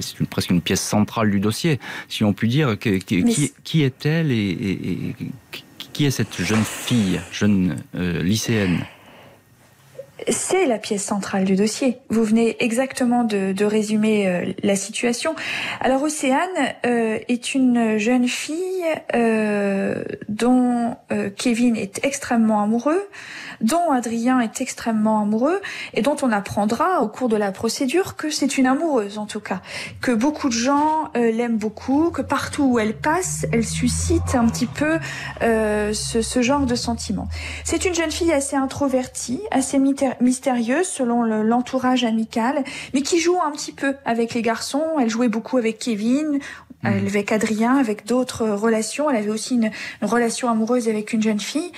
[0.02, 2.80] C'est presque une pièce centrale du dossier, si on peut dire.
[2.80, 5.16] Que, que, qui, qui est-elle et, et, et,
[5.94, 8.86] qui est cette jeune fille, jeune lycéenne?
[10.28, 12.00] C'est la pièce centrale du dossier.
[12.10, 15.36] Vous venez exactement de, de résumer euh, la situation.
[15.80, 16.48] Alors Océane
[16.86, 18.84] euh, est une jeune fille
[19.16, 23.08] euh, dont euh, Kevin est extrêmement amoureux,
[23.62, 25.62] dont Adrien est extrêmement amoureux
[25.94, 29.40] et dont on apprendra au cours de la procédure que c'est une amoureuse en tout
[29.40, 29.62] cas,
[30.02, 34.48] que beaucoup de gens euh, l'aiment beaucoup, que partout où elle passe, elle suscite un
[34.48, 35.00] petit peu
[35.42, 37.28] ce, ce, genre de sentiment.
[37.64, 39.80] C'est une jeune fille assez introvertie, assez
[40.22, 44.84] mystérieuse selon l'entourage amical, mais qui joue un petit peu avec les garçons.
[45.00, 46.40] Elle jouait beaucoup avec Kevin,
[46.84, 46.88] mmh.
[46.88, 49.10] avec Adrien, avec d'autres relations.
[49.10, 51.72] Elle avait aussi une, une, relation amoureuse avec une jeune fille.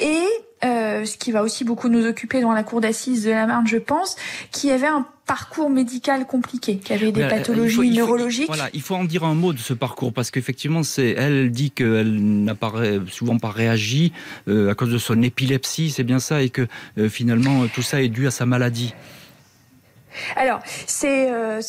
[0.00, 0.18] Et
[0.64, 3.66] euh, ce qui va aussi beaucoup nous occuper dans la cour d'assises de la Marne,
[3.66, 4.16] je pense,
[4.52, 8.46] qui avait un parcours médical compliqué, qui avait des pathologies il faut, il faut, neurologiques.
[8.46, 11.70] Voilà, il faut en dire un mot de ce parcours parce qu'effectivement, c'est elle dit
[11.70, 12.72] qu'elle n'a pas
[13.08, 14.12] souvent pas réagi
[14.48, 16.66] euh, à cause de son épilepsie, c'est bien ça, et que
[16.98, 18.94] euh, finalement tout ça est dû à sa maladie.
[20.36, 21.60] Alors, c'est euh,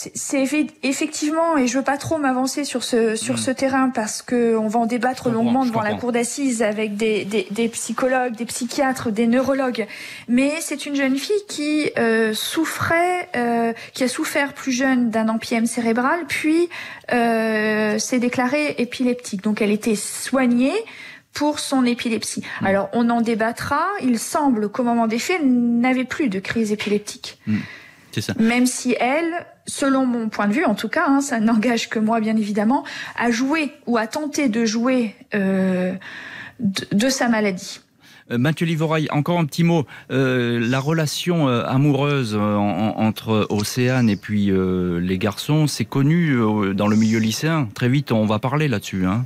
[0.84, 3.38] effectivement, et je veux pas trop m'avancer sur ce sur mmh.
[3.38, 7.26] ce terrain parce que on va en débattre longuement devant la cour d'assises avec des,
[7.26, 9.88] des, des, psychologues, des psychiatres, des neurologues.
[10.28, 15.30] Mais c'est une jeune fille qui euh, souffrait, euh, qui a souffert plus jeune d'un
[15.30, 16.70] empième cérébral, puis
[17.12, 19.42] euh, s'est déclarée épileptique.
[19.42, 20.74] Donc, elle était soignée
[21.34, 22.42] pour son épilepsie.
[22.62, 22.66] Mmh.
[22.66, 23.86] Alors, on en débattra.
[24.02, 27.40] Il semble qu'au moment des faits, elle n'avait plus de crise épileptique.
[27.48, 27.58] Mmh.
[28.22, 28.34] Ça.
[28.40, 32.00] Même si elle, selon mon point de vue en tout cas, hein, ça n'engage que
[32.00, 32.84] moi bien évidemment,
[33.18, 35.94] a joué ou a tenté de jouer euh,
[36.60, 37.82] de, de, sa maladie.
[38.32, 39.86] Euh, Mathieu Livorail, encore un petit mot.
[40.12, 46.36] Euh, la relation euh, amoureuse en, entre Océane et puis les garçons, c'est connu
[46.74, 47.68] dans le milieu lycéen.
[47.74, 49.06] Très vite, on va parler là-dessus.
[49.06, 49.26] Hein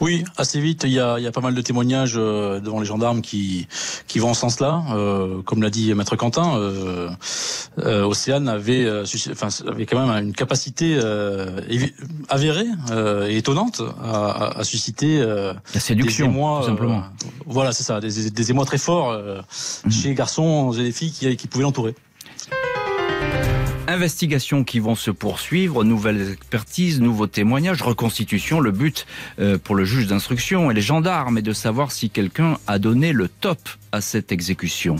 [0.00, 0.82] oui, assez vite.
[0.84, 3.66] Il y a, il y a pas mal de témoignages euh, devant les gendarmes qui
[4.06, 4.82] qui vont en ce sens-là.
[4.92, 7.08] Euh, comme l'a dit Maître Quentin, euh,
[7.78, 11.60] euh, Océane avait, euh, enfin, avait quand même une capacité euh,
[12.28, 12.66] avérée
[13.28, 17.02] et étonnante à, à, à susciter la séduction, des émois, tout simplement.
[17.46, 19.90] voilà, c'est ça, des, des, émois très forts mmh.
[19.90, 21.94] chez les garçons et les filles qui, qui pouvaient l'entourer.
[23.90, 28.60] Investigations qui vont se poursuivre, nouvelles expertises, nouveaux témoignages, reconstitution.
[28.60, 29.04] Le but
[29.40, 33.12] euh, pour le juge d'instruction et les gendarmes est de savoir si quelqu'un a donné
[33.12, 33.58] le top
[33.90, 34.94] à cette exécution.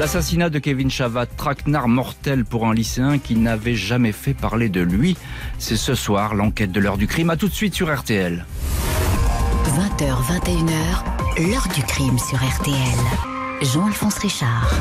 [0.00, 4.80] L'assassinat de Kevin Chavat, traquenard mortel pour un lycéen qui n'avait jamais fait parler de
[4.80, 5.16] lui.
[5.60, 7.30] C'est ce soir l'enquête de l'heure du crime.
[7.30, 8.44] À tout de suite sur RTL.
[9.64, 12.98] 20h, 21h, l'heure du crime sur RTL.
[13.62, 14.74] Jean-Alphonse Richard.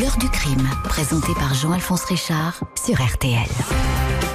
[0.00, 3.48] L'heure du crime, présenté par Jean-Alphonse Richard sur RTL.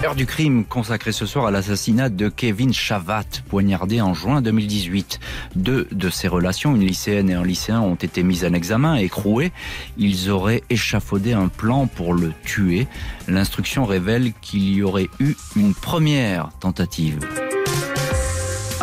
[0.01, 5.21] L'heure du crime consacrée ce soir à l'assassinat de Kevin Chavat, poignardé en juin 2018.
[5.55, 9.53] Deux de ses relations, une lycéenne et un lycéen, ont été mises en examen écroués.
[9.97, 12.87] Ils auraient échafaudé un plan pour le tuer.
[13.29, 17.19] L'instruction révèle qu'il y aurait eu une première tentative.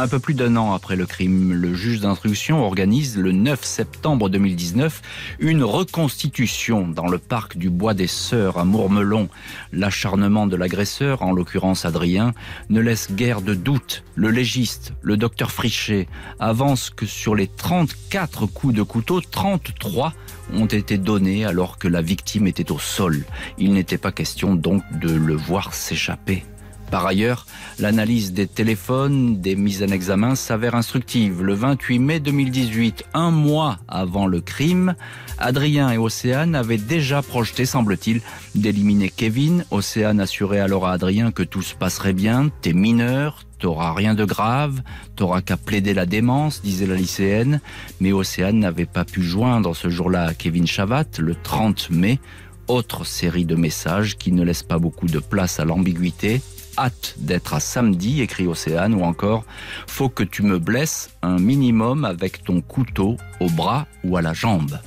[0.00, 4.30] Un peu plus d'un an après le crime, le juge d'instruction organise le 9 septembre
[4.30, 5.02] 2019
[5.40, 9.28] une reconstitution dans le parc du Bois des Sœurs à Mourmelon.
[9.74, 12.32] L'acharnement de l'agresseur, en l'occurrence Adrien,
[12.70, 14.02] ne laisse guère de doute.
[14.14, 16.08] Le légiste, le docteur Frichet,
[16.38, 20.14] avance que sur les 34 coups de couteau, 33
[20.54, 23.22] ont été donnés alors que la victime était au sol.
[23.58, 26.42] Il n'était pas question donc de le voir s'échapper.
[26.90, 27.46] Par ailleurs,
[27.78, 31.40] l'analyse des téléphones des mises en examen s'avère instructive.
[31.40, 34.96] Le 28 mai 2018, un mois avant le crime,
[35.38, 38.22] Adrien et Océane avaient déjà projeté, semble-t-il,
[38.56, 39.64] d'éliminer Kevin.
[39.70, 42.50] Océane assurait alors à Adrien que tout se passerait bien.
[42.60, 44.82] T'es mineur, t'auras rien de grave,
[45.14, 47.60] t'auras qu'à plaider la démence, disait la lycéenne.
[48.00, 52.18] Mais Océane n'avait pas pu joindre ce jour-là Kevin Chavat, le 30 mai.
[52.66, 56.40] Autre série de messages qui ne laissent pas beaucoup de place à l'ambiguïté
[56.80, 59.44] hâte d'être à samedi, écrit Océane, ou encore
[59.86, 64.32] Faut que tu me blesses un minimum avec ton couteau au bras ou à la
[64.32, 64.78] jambe.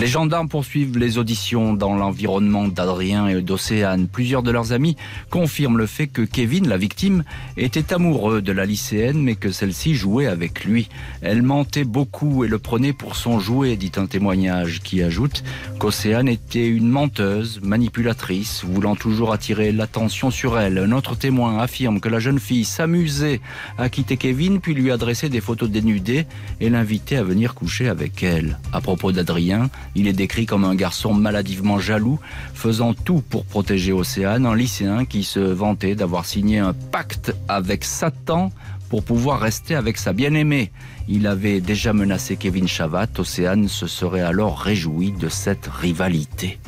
[0.00, 4.08] Les gendarmes poursuivent les auditions dans l'environnement d'Adrien et d'Océane.
[4.08, 4.96] Plusieurs de leurs amis
[5.30, 7.22] confirment le fait que Kevin, la victime,
[7.56, 10.88] était amoureux de la lycéenne, mais que celle-ci jouait avec lui.
[11.20, 15.44] Elle mentait beaucoup et le prenait pour son jouet, dit un témoignage qui ajoute
[15.78, 20.78] qu'Océane était une menteuse, manipulatrice, voulant toujours attirer l'attention sur elle.
[20.78, 23.40] Un autre témoin affirme que la jeune fille s'amusait
[23.78, 26.26] à quitter Kevin, puis lui adressait des photos dénudées
[26.60, 28.58] et l'invitait à venir coucher avec elle.
[28.72, 32.18] À propos d'Adrien, il est décrit comme un garçon maladivement jaloux,
[32.54, 37.84] faisant tout pour protéger Océane, un lycéen qui se vantait d'avoir signé un pacte avec
[37.84, 38.50] Satan
[38.88, 40.70] pour pouvoir rester avec sa bien-aimée.
[41.08, 43.06] Il avait déjà menacé Kevin Chavat.
[43.18, 46.58] Océane se serait alors réjoui de cette rivalité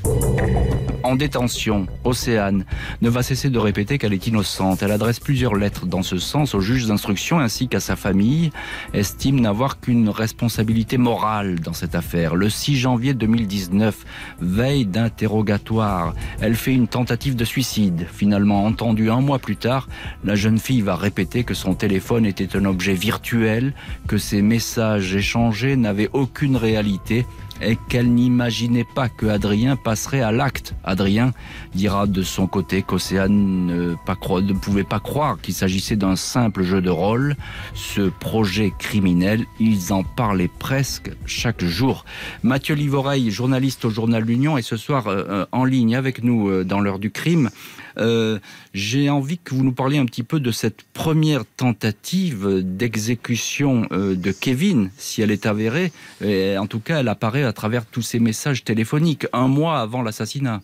[1.04, 2.64] en détention, Océane
[3.02, 4.82] ne va cesser de répéter qu'elle est innocente.
[4.82, 8.50] Elle adresse plusieurs lettres dans ce sens au juge d'instruction ainsi qu'à sa famille,
[8.94, 12.34] estime n'avoir qu'une responsabilité morale dans cette affaire.
[12.34, 14.04] Le 6 janvier 2019,
[14.40, 18.06] veille d'interrogatoire, elle fait une tentative de suicide.
[18.10, 19.88] Finalement entendue un mois plus tard,
[20.24, 23.74] la jeune fille va répéter que son téléphone était un objet virtuel,
[24.08, 27.26] que ses messages échangés n'avaient aucune réalité
[27.60, 30.74] et qu'elle n'imaginait pas que Adrien passerait à l'acte.
[30.84, 31.32] Adrien
[31.74, 36.90] dira de son côté qu'Océane ne, pouvait pas croire qu'il s'agissait d'un simple jeu de
[36.90, 37.36] rôle.
[37.74, 42.04] Ce projet criminel, ils en parlaient presque chaque jour.
[42.42, 46.48] Mathieu Livoreille, journaliste au journal L'Union, est ce soir euh, euh, en ligne avec nous
[46.48, 47.50] euh, dans l'heure du crime.
[47.98, 48.38] Euh,
[48.72, 54.14] j'ai envie que vous nous parliez un petit peu de cette première tentative d'exécution euh,
[54.14, 55.92] de Kevin, si elle est avérée.
[56.22, 60.60] En tout cas, elle apparaît à travers tous ces messages téléphoniques, un mois avant l'assassinat.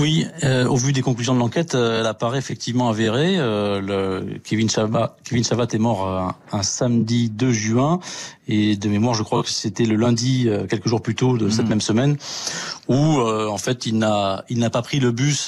[0.00, 3.36] Oui, euh, au vu des conclusions de l'enquête, elle apparaît effectivement avérée.
[4.42, 8.00] Kevin, Chabat, Kevin Chabat est mort un, samedi 2 juin
[8.50, 11.66] et de mémoire, je crois que c'était le lundi, quelques jours plus tôt de cette
[11.66, 11.68] mmh.
[11.68, 12.16] même semaine,
[12.88, 15.46] où en fait il n'a il n'a pas pris le bus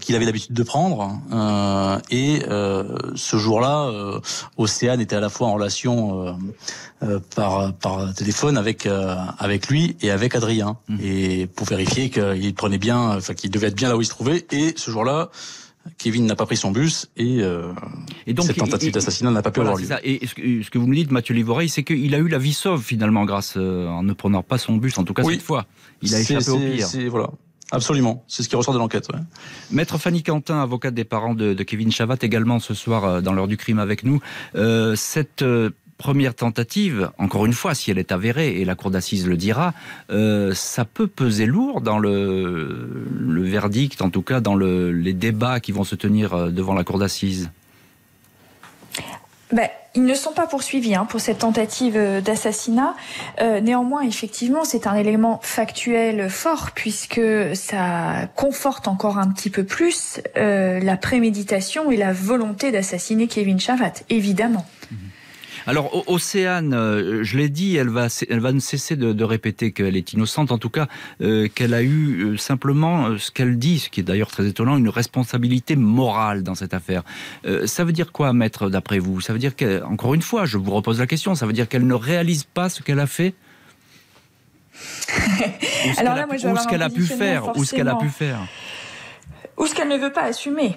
[0.00, 1.18] qu'il avait l'habitude de prendre.
[2.10, 2.42] et
[3.14, 3.90] ce jour-là,
[4.56, 6.38] Océane était à la fois en relation
[7.34, 8.88] par par téléphone avec
[9.38, 10.96] avec lui et avec Adrien, mmh.
[11.02, 14.10] et pour vérifier qu'il prenait bien, enfin qu'il devait être bien là où il se
[14.10, 14.46] trouvait.
[14.52, 15.30] Et ce jour-là,
[15.98, 17.72] Kevin n'a pas pris son bus et, euh,
[18.26, 19.86] et donc, cette tentative d'assassinat n'a pas pu avoir lieu.
[20.02, 22.38] Et ce que, ce que, vous me dites, Mathieu Livoreille, c'est qu'il a eu la
[22.38, 25.42] vie sauve finalement grâce euh, en ne prenant pas son bus, en tout cas cette
[25.42, 25.66] fois.
[26.02, 26.86] Il a échappé au pire.
[27.10, 27.30] Voilà.
[27.72, 29.06] Absolument, c'est ce qui ressort de l'enquête.
[29.12, 29.20] Ouais.
[29.70, 33.32] Maître Fanny Quentin, avocate des parents de, de Kevin Chavat, également ce soir euh, dans
[33.32, 34.20] l'heure du crime avec nous.
[34.56, 35.44] Euh, cette
[36.00, 39.74] première tentative, encore une fois, si elle est avérée, et la cour d'assises le dira,
[40.10, 45.12] euh, ça peut peser lourd dans le, le, verdict, en tout cas dans le, les
[45.12, 47.50] débats qui vont se tenir euh, devant la cour d'assises.
[49.52, 52.94] Ben, ils ne sont pas poursuivis hein, pour cette tentative euh, d'assassinat.
[53.40, 57.20] Euh, néanmoins, effectivement, c'est un élément factuel fort puisque
[57.54, 63.58] ça conforte encore un petit peu plus euh, la préméditation et la volonté d'assassiner Kevin
[63.58, 64.64] Chavat, évidemment.
[64.90, 64.96] Mmh.
[65.66, 69.72] Alors, Océane, euh, je l'ai dit, elle va, elle va ne cesser de, de répéter
[69.72, 70.86] qu'elle est innocente, en tout cas
[71.20, 74.76] euh, qu'elle a eu euh, simplement ce qu'elle dit, ce qui est d'ailleurs très étonnant,
[74.76, 77.02] une responsabilité morale dans cette affaire.
[77.44, 79.20] Euh, ça veut dire quoi, maître, d'après vous?
[79.20, 81.86] Ça veut dire qu'encore une fois, je vous repose la question, ça veut dire qu'elle
[81.86, 83.34] ne réalise pas ce qu'elle a fait?
[85.98, 88.08] Alors là, moi, je ou ce qu'elle a pu faire, ou ce qu'elle a pu
[88.08, 88.38] faire,
[89.56, 90.76] ou ce qu'elle ne veut pas assumer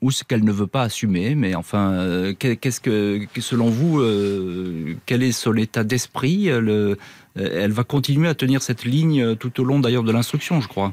[0.00, 1.34] ou ce qu'elle ne veut pas assumer.
[1.34, 6.94] Mais enfin, euh, qu'est-ce que, selon vous, euh, quel est son état d'esprit euh,
[7.34, 10.92] Elle va continuer à tenir cette ligne tout au long d'ailleurs de l'instruction, je crois.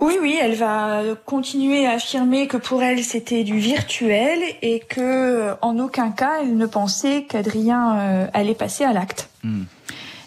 [0.00, 5.52] Oui, oui, elle va continuer à affirmer que pour elle c'était du virtuel et que
[5.62, 9.30] en aucun cas elle ne pensait qu'Adrien allait passer à l'acte.
[9.44, 9.62] Hmm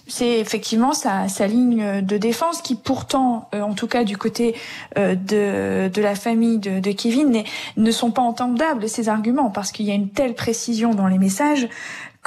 [0.08, 4.56] c'est effectivement sa, ligne de défense qui pourtant, euh, en tout cas du côté
[4.98, 7.44] euh, de, de la famille de, Kevin,
[7.78, 11.18] ne sont pas entendables ces arguments parce qu'il y a une telle précision dans les
[11.18, 11.68] messages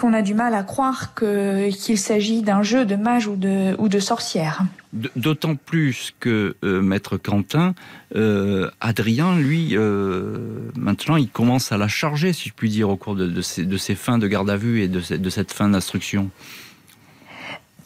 [0.00, 4.00] qu'on a du mal à croire qu'il s'agit d'un jeu de mage ou de, ou
[4.00, 4.62] sorcière.
[4.92, 7.74] D'autant plus que euh, Maître Quentin,
[8.16, 12.96] euh, Adrien, lui, euh, maintenant, il commence à la charger, si je puis dire, au
[12.96, 16.30] cours de, de, ces fins de garde à vue et de, de cette fin d'instruction.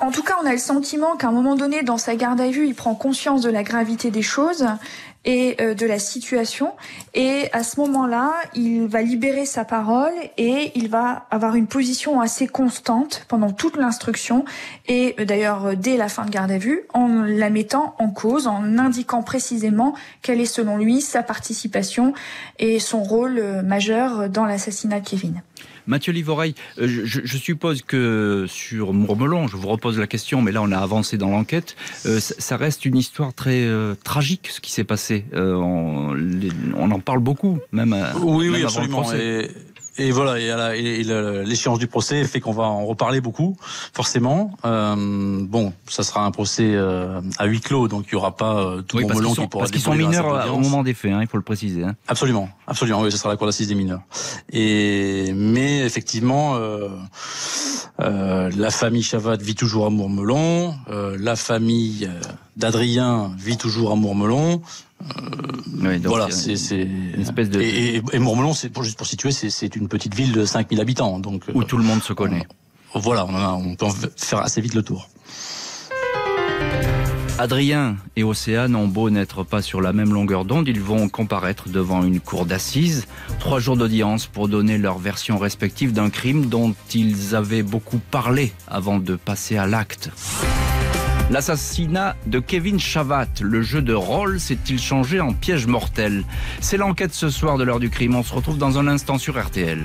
[0.01, 2.49] En tout cas, on a le sentiment qu'à un moment donné, dans sa garde à
[2.49, 4.67] vue, il prend conscience de la gravité des choses
[5.25, 6.73] et euh, de la situation.
[7.15, 12.21] Et à ce moment-là, il va libérer sa parole et il va avoir une position
[12.21, 14.45] assez constante pendant toute l'instruction
[14.87, 18.11] et euh, d'ailleurs euh, dès la fin de garde à vue, en la mettant en
[18.11, 22.13] cause, en indiquant précisément quelle est selon lui sa participation
[22.59, 25.43] et son rôle majeur dans l'assassinat de Kevin.
[25.87, 30.53] Mathieu Livoreille, euh, je, je, suppose que sur Mourmelon, je vous repose la question, mais
[30.53, 34.61] là on a avancé dans l'enquête, euh, ça reste une histoire très euh, tragique ce
[34.61, 35.25] qui s'est passé.
[35.35, 37.95] Euh, on, les, on, en parle beaucoup, même.
[38.21, 39.13] Oui, même oui, absolument.
[39.13, 39.49] Et,
[39.97, 41.05] et voilà, et,
[41.45, 43.57] l'échéance du procès fait qu'on va en reparler beaucoup,
[43.93, 44.57] forcément.
[44.65, 44.97] Euh,
[45.41, 48.83] bon, ça sera un procès euh, à huis clos, donc il y aura pas euh,
[48.83, 49.63] tout oui, le melon qui pourra.
[49.63, 51.85] Parce qu'ils sont mineurs au moment des faits, hein, il faut le préciser.
[51.85, 51.95] Hein.
[52.09, 53.03] Absolument, absolument.
[53.03, 54.03] Oui, ce sera la cour d'assises des mineurs.
[54.53, 56.89] Et mais effectivement, euh,
[58.01, 62.11] euh, la famille Chavat vit toujours à Mourmelon, euh, la famille
[62.57, 64.63] d'Adrien vit toujours à Mourmelon.
[66.05, 67.61] Voilà, c'est une espèce de.
[67.61, 71.19] Et, et, Mourmelon, c'est pour juste pour situer, c'est une petite ville de 5000 habitants,
[71.19, 72.47] donc où tout le monde se connaît.
[72.95, 73.87] voilà, on, on peut
[74.17, 75.09] faire assez vite le tour.
[77.37, 81.69] Adrien et Océane ont beau n'être pas sur la même longueur d'onde, ils vont comparaître
[81.69, 83.07] devant une cour d'assises.
[83.41, 88.53] Trois jours d'audience pour donner leur version respective d'un crime dont ils avaient beaucoup parlé
[88.69, 90.11] avant de passer à l'acte.
[91.31, 96.23] L'assassinat de Kevin Chavat, le jeu de rôle s'est-il changé en piège mortel?
[96.61, 98.15] C'est l'enquête ce soir de l'heure du crime.
[98.15, 99.83] On se retrouve dans un instant sur RTL.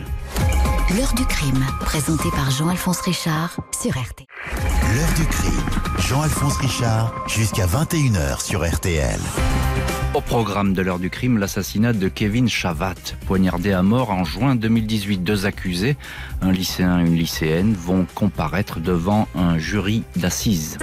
[0.97, 4.27] L'heure du crime, présenté par Jean-Alphonse Richard sur RTL.
[4.95, 5.69] L'heure du crime,
[5.99, 9.19] Jean-Alphonse Richard, jusqu'à 21h sur RTL.
[10.15, 12.95] Au programme de l'heure du crime, l'assassinat de Kevin Chavat,
[13.27, 15.23] poignardé à mort en juin 2018.
[15.23, 15.95] Deux accusés,
[16.41, 20.79] un lycéen et une lycéenne, vont comparaître devant un jury d'assises.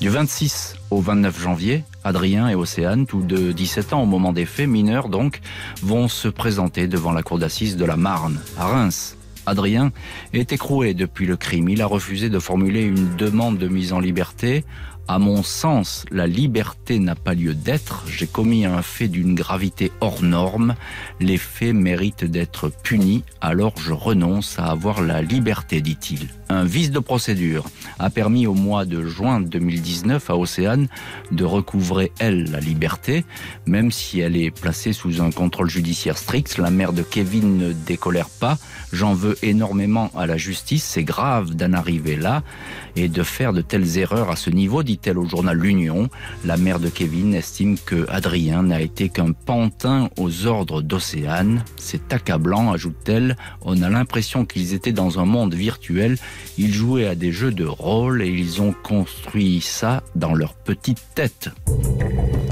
[0.00, 4.44] Du 26 au 29 janvier, Adrien et Océane, tous de 17 ans au moment des
[4.44, 5.40] faits, mineurs donc,
[5.82, 9.16] vont se présenter devant la cour d'assises de la Marne, à Reims.
[9.46, 9.92] Adrien
[10.34, 11.70] est écroué depuis le crime.
[11.70, 14.64] Il a refusé de formuler une demande de mise en liberté
[15.08, 18.04] à mon sens, la liberté n'a pas lieu d'être.
[18.08, 20.74] J'ai commis un fait d'une gravité hors norme.
[21.20, 26.28] Les faits méritent d'être punis, alors je renonce à avoir la liberté, dit-il.
[26.48, 27.64] Un vice de procédure
[27.98, 30.86] a permis au mois de juin 2019 à Océane
[31.32, 33.24] de recouvrer, elle, la liberté,
[33.66, 36.58] même si elle est placée sous un contrôle judiciaire strict.
[36.58, 38.58] La mère de Kevin ne décolère pas.
[38.92, 40.84] J'en veux énormément à la justice.
[40.84, 42.44] C'est grave d'en arriver là
[42.94, 46.08] et de faire de telles erreurs à ce niveau, dit-elle au journal L'Union.
[46.44, 51.64] La mère de Kevin estime que Adrien n'a été qu'un pantin aux ordres d'Océane.
[51.76, 53.36] C'est accablant, ajoute-t-elle.
[53.62, 56.18] On a l'impression qu'ils étaient dans un monde virtuel.
[56.58, 61.02] Ils jouaient à des jeux de rôle et ils ont construit ça dans leur petite
[61.14, 61.50] tête.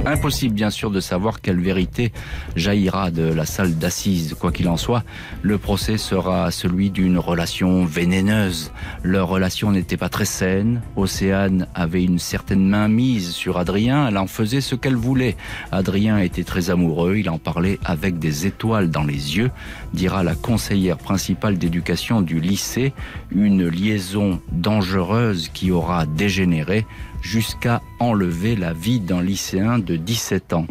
[0.07, 2.13] Impossible bien sûr de savoir quelle vérité
[2.57, 4.37] jaillira de la salle d'assises.
[4.39, 5.03] Quoi qu'il en soit,
[5.41, 8.71] le procès sera celui d'une relation vénéneuse.
[9.03, 10.83] Leur relation n'était pas très saine.
[10.97, 14.07] Océane avait une certaine mainmise sur Adrien.
[14.09, 15.37] Elle en faisait ce qu'elle voulait.
[15.73, 17.17] Adrien était très amoureux.
[17.17, 19.51] Il en parlait avec des étoiles dans les yeux,
[19.95, 22.93] dira la conseillère principale d'éducation du lycée.
[23.35, 26.87] Une liaison dangereuse qui aura dégénéré
[27.23, 30.67] jusqu'à enlever la vie d'un lycéen de 17 ans.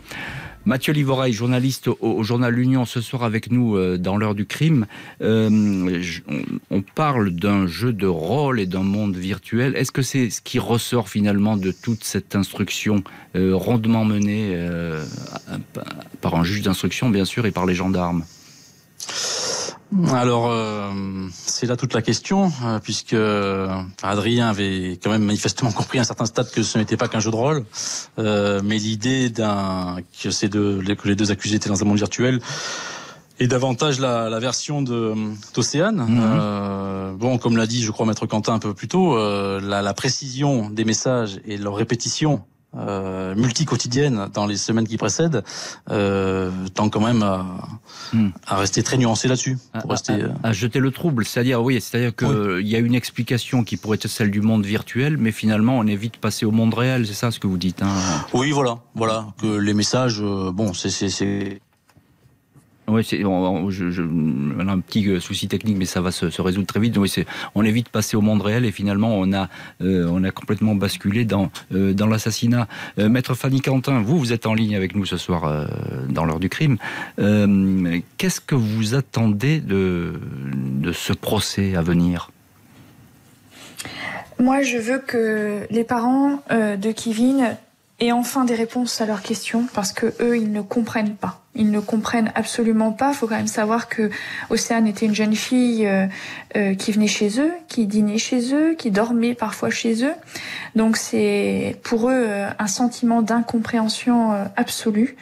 [0.66, 4.86] Mathieu Livoreil, journaliste au, journal L'Union, ce soir avec nous euh, dans l'heure du crime.
[5.22, 5.50] Euh,
[6.72, 9.76] on, parle d'un jeu de rôle et d'un monde virtuel.
[9.76, 13.04] Est-ce que c'est ce qui ressort finalement de toute cette instruction
[13.36, 14.58] euh, rondement menée
[16.22, 18.24] par un juge d'instruction, bien sûr, et par les gendarmes?
[20.12, 20.92] Alors, euh,
[21.32, 23.68] c'est là toute la question, euh, puisque euh,
[24.02, 27.20] Adrien avait quand même manifestement compris à un certain stade que ce n'était pas qu'un
[27.20, 27.66] jeu de rôle,
[28.18, 32.40] mais l'idée d'un que ces deux, que les deux accusés étaient dans un monde virtuel
[33.40, 35.14] et davantage la, version de
[35.54, 36.06] d'Océane.
[36.08, 37.18] Mhm.
[37.18, 40.70] bon, comme l'a dit, je crois, Maître Quentin un peu plus tôt, la, la, précision
[40.70, 42.44] des messages et leur répétition
[42.78, 45.44] euh, multi-quotidienne dans les semaines qui précèdent,
[45.90, 47.46] euh, tend quand même à,
[48.14, 48.30] hmm.
[48.48, 49.58] à rester très nuancé là-dessus.
[49.74, 50.26] À, rester...
[50.44, 54.08] à, jeter le trouble, c'est-à-dire oui, c'est-à-dire qu'il y a une explication qui pourrait être
[54.08, 57.32] celle du monde virtuel, mais finalement on est vite passé au monde réel, c'est ça
[57.32, 57.82] ce que vous dites.
[57.82, 57.94] Hein?
[58.34, 60.90] Oui, voilà, voilà, que les messages, euh, bon, c'est
[62.88, 66.98] oui, c'est, un petit euh, souci technique, mais ça va se, résoudre très vite.
[67.56, 69.48] On est vite passé au monde réel et finalement on a,
[69.82, 72.68] euh, complètement basculé dans, euh, l'assassinat.
[72.98, 75.68] Maître Fanny Quentin, vous, vous êtes en ligne avec nous ce soir
[76.10, 76.78] dans l'heure du crime.
[78.18, 80.14] qu'est-ce que vous attendez de,
[80.54, 82.30] de ce procès à venir?
[84.40, 87.56] Moi, je veux que les parents de Kevin
[88.04, 91.40] aient enfin des réponses à leurs questions parce que eux, ils ne comprennent pas.
[91.56, 93.12] Ils ne comprennent absolument pas.
[93.12, 94.10] Il faut quand même savoir que
[94.50, 96.08] Océane était une jeune fille euh,
[96.56, 100.14] euh, qui venait chez eux, qui dînait chez eux, qui dormait parfois chez eux.
[100.76, 105.16] Donc c'est pour eux euh, un sentiment d'incompréhension absolue.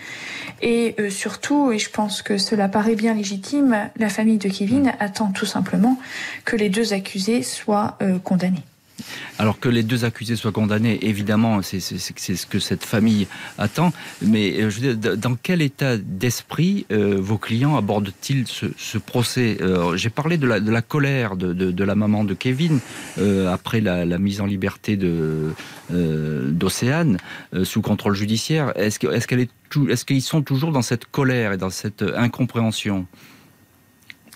[0.62, 5.32] Et surtout, et je pense que cela paraît bien légitime, la famille de Kevin attend
[5.32, 5.98] tout simplement
[6.46, 8.64] que les deux accusés soient condamnés.
[9.40, 13.28] Alors que les deux accusés soient condamnés, évidemment, c'est ce que cette famille
[13.58, 13.94] attend.
[14.22, 19.58] Mais euh, dans quel état d'esprit euh, vos clients abordent-ils ce, procès?
[19.62, 22.80] Euh, J'ai parlé de la, colère de, la maman de Kevin
[23.50, 24.98] après la, mise en liberté
[25.90, 27.18] d'Océane
[27.64, 28.74] sous contrôle judiciaire.
[28.76, 33.06] Est-ce qu'ils sont toujours dans cette colère et dans cette incompréhension?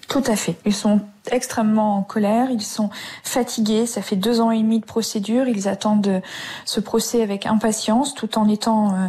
[0.07, 0.55] Tout à fait.
[0.65, 1.01] Ils sont
[1.31, 2.89] extrêmement en colère, ils sont
[3.23, 6.21] fatigués, ça fait deux ans et demi de procédure, ils attendent
[6.65, 9.07] ce procès avec impatience tout en étant euh,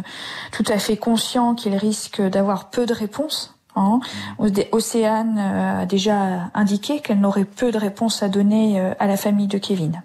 [0.51, 3.55] tout à fait conscients qu'ils risquent d'avoir peu de réponses.
[3.75, 3.99] Hein.
[4.39, 4.47] Mmh.
[4.71, 9.17] Océane euh, a déjà indiqué qu'elle n'aurait peu de réponses à donner euh, à la
[9.17, 10.01] famille de Kevin.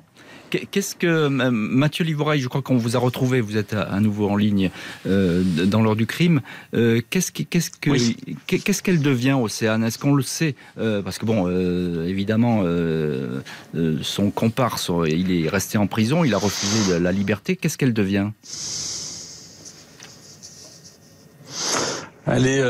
[0.70, 4.36] Qu'est-ce que Mathieu Livorail, je crois qu'on vous a retrouvé, vous êtes à, nouveau en
[4.36, 4.70] ligne
[5.06, 6.42] euh, dans l'heure du crime.
[6.74, 7.90] Euh, qu'est-ce qu'est-ce que
[8.46, 9.82] qu'est-ce qu'elle devient Océane?
[9.82, 10.54] Est-ce qu'on le sait?
[10.78, 11.48] Euh, Parce que bon,
[12.04, 12.64] évidemment,
[14.02, 17.56] son comparse, il est resté en prison, il a refusé la liberté.
[17.56, 18.28] Qu'est-ce qu'elle devient?
[22.26, 22.62] Elle est,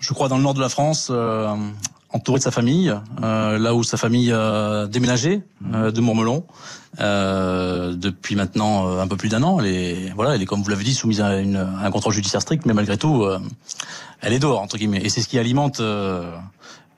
[0.00, 1.10] je crois, dans le nord de la France
[2.10, 2.92] entouré de sa famille,
[3.22, 5.42] euh, là où sa famille a déménagé
[5.74, 6.44] euh, de Mourmelon
[7.00, 9.60] euh, depuis maintenant euh, un peu plus d'un an.
[9.60, 12.14] Elle est, voilà, elle est comme vous l'avez dit soumise à, une, à, un contrôle
[12.14, 13.38] judiciaire strict, mais malgré tout, euh,
[14.20, 15.02] elle est dehors entre guillemets.
[15.04, 15.82] Et c'est ce qui alimente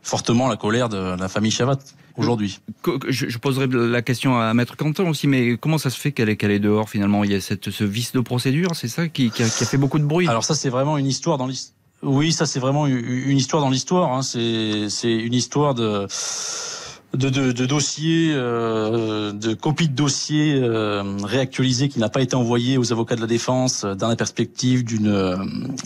[0.02, 1.78] fortement la colère de la famille Chavat
[2.16, 2.61] aujourd'hui.
[3.08, 6.36] Je, poserai la question à Maître Quentin aussi, mais comment ça se fait qu'elle est,
[6.36, 7.24] qu'elle est dehors finalement?
[7.24, 9.66] Il y a cette, ce vice de procédure, c'est ça qui, qui, a, qui, a,
[9.66, 10.28] fait beaucoup de bruit?
[10.28, 13.70] Alors ça, c'est vraiment une histoire dans l'histoire oui, ça c'est vraiment une histoire dans
[13.70, 14.12] l'histoire.
[14.14, 14.22] Hein.
[14.22, 16.07] C'est une histoire de
[17.14, 22.36] de, de, de dossiers, euh, de copies de dossiers euh, réactualisés qui n'a pas été
[22.36, 25.36] envoyé aux avocats de la défense euh, dans la perspective d'une euh,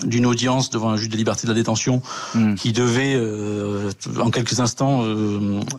[0.05, 2.03] d'une audience devant un juge de liberté de la détention
[2.35, 2.55] hmm.
[2.57, 3.91] qui devait euh,
[4.21, 5.03] en quelques instants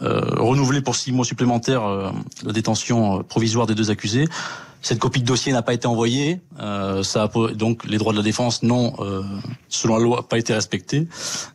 [0.02, 1.84] renouveler pour six mois supplémentaires
[2.44, 4.28] la détention provisoire des deux accusés.
[4.86, 6.42] Cette copie de dossier n'a pas été envoyée.
[6.60, 9.24] Euh, ça a, donc les droits de la défense n'ont, euh,
[9.68, 11.08] selon la loi, pas été respectés.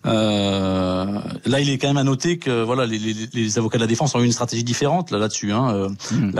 [0.05, 1.07] Euh,
[1.47, 3.87] là, il est quand même à noter que voilà, les, les, les, avocats de la
[3.87, 5.53] défense ont eu une stratégie différente là là-dessus.
[5.53, 5.73] Hein.
[5.73, 6.33] Euh, hmm.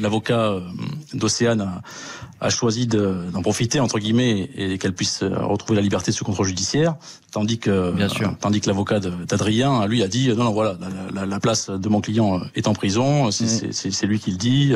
[0.00, 0.60] L'avocat euh,
[1.12, 1.82] d'Océane a,
[2.40, 6.46] a, choisi d'en profiter entre guillemets et qu'elle puisse retrouver la liberté de ce contrôle
[6.46, 6.94] judiciaire,
[7.30, 8.34] tandis que Bien sûr.
[8.40, 11.88] tandis que l'avocat d'Adrien lui a dit non non voilà la, la, la, place de
[11.90, 14.72] mon client est en prison, c'est lui qui le dit,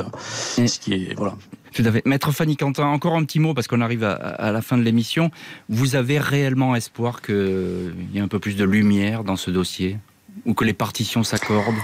[0.58, 1.34] ce qui est voilà.
[1.72, 1.82] Tout.
[2.04, 5.30] Maître Fanny Quentin, encore un petit mot parce qu'on arrive à, la fin de l'émission.
[5.68, 9.98] Vous avez réellement espoir qu'il y ait un peu plus de lumière dans ce dossier?
[10.46, 11.74] Ou que les partitions s'accordent?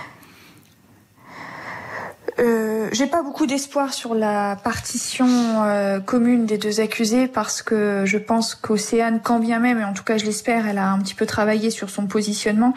[2.38, 5.26] Euh, j'ai pas beaucoup d'espoir sur la partition
[5.64, 9.92] euh, commune des deux accusés parce que je pense qu'Océane, quand bien même, et en
[9.92, 12.74] tout cas je l'espère, elle a un petit peu travaillé sur son positionnement.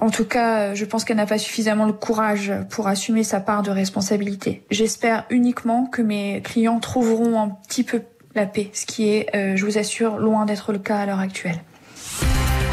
[0.00, 3.62] En tout cas, je pense qu'elle n'a pas suffisamment le courage pour assumer sa part
[3.62, 4.62] de responsabilité.
[4.70, 8.02] J'espère uniquement que mes clients trouveront un petit peu
[8.34, 11.18] la paix, ce qui est, euh, je vous assure, loin d'être le cas à l'heure
[11.18, 11.60] actuelle.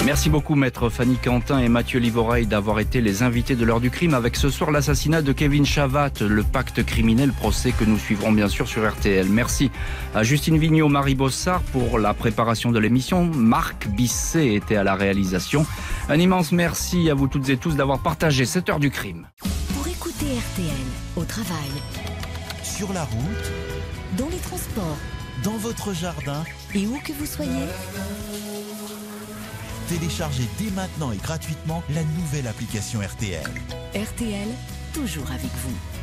[0.06, 3.90] Merci beaucoup, maître Fanny Quentin et Mathieu Livoreil, d'avoir été les invités de l'heure du
[3.90, 8.32] crime avec ce soir l'assassinat de Kevin Chavat, le pacte criminel, procès que nous suivrons
[8.32, 9.28] bien sûr sur RTL.
[9.28, 9.72] Merci
[10.14, 13.26] à Justine Vignot, Marie Bossard pour la préparation de l'émission.
[13.26, 15.66] Marc Bisset était à la réalisation.
[16.08, 19.28] Un immense merci à vous toutes et tous d'avoir partagé cette heure du crime.
[19.74, 20.86] Pour écouter RTL
[21.16, 21.72] au travail,
[22.62, 23.52] sur la route,
[24.20, 25.00] dans les transports,
[25.44, 26.44] dans votre jardin
[26.76, 27.66] et où que vous soyez.
[29.88, 33.46] Téléchargez dès maintenant et gratuitement la nouvelle application RTL.
[33.94, 34.48] RTL,
[34.94, 35.95] toujours avec vous.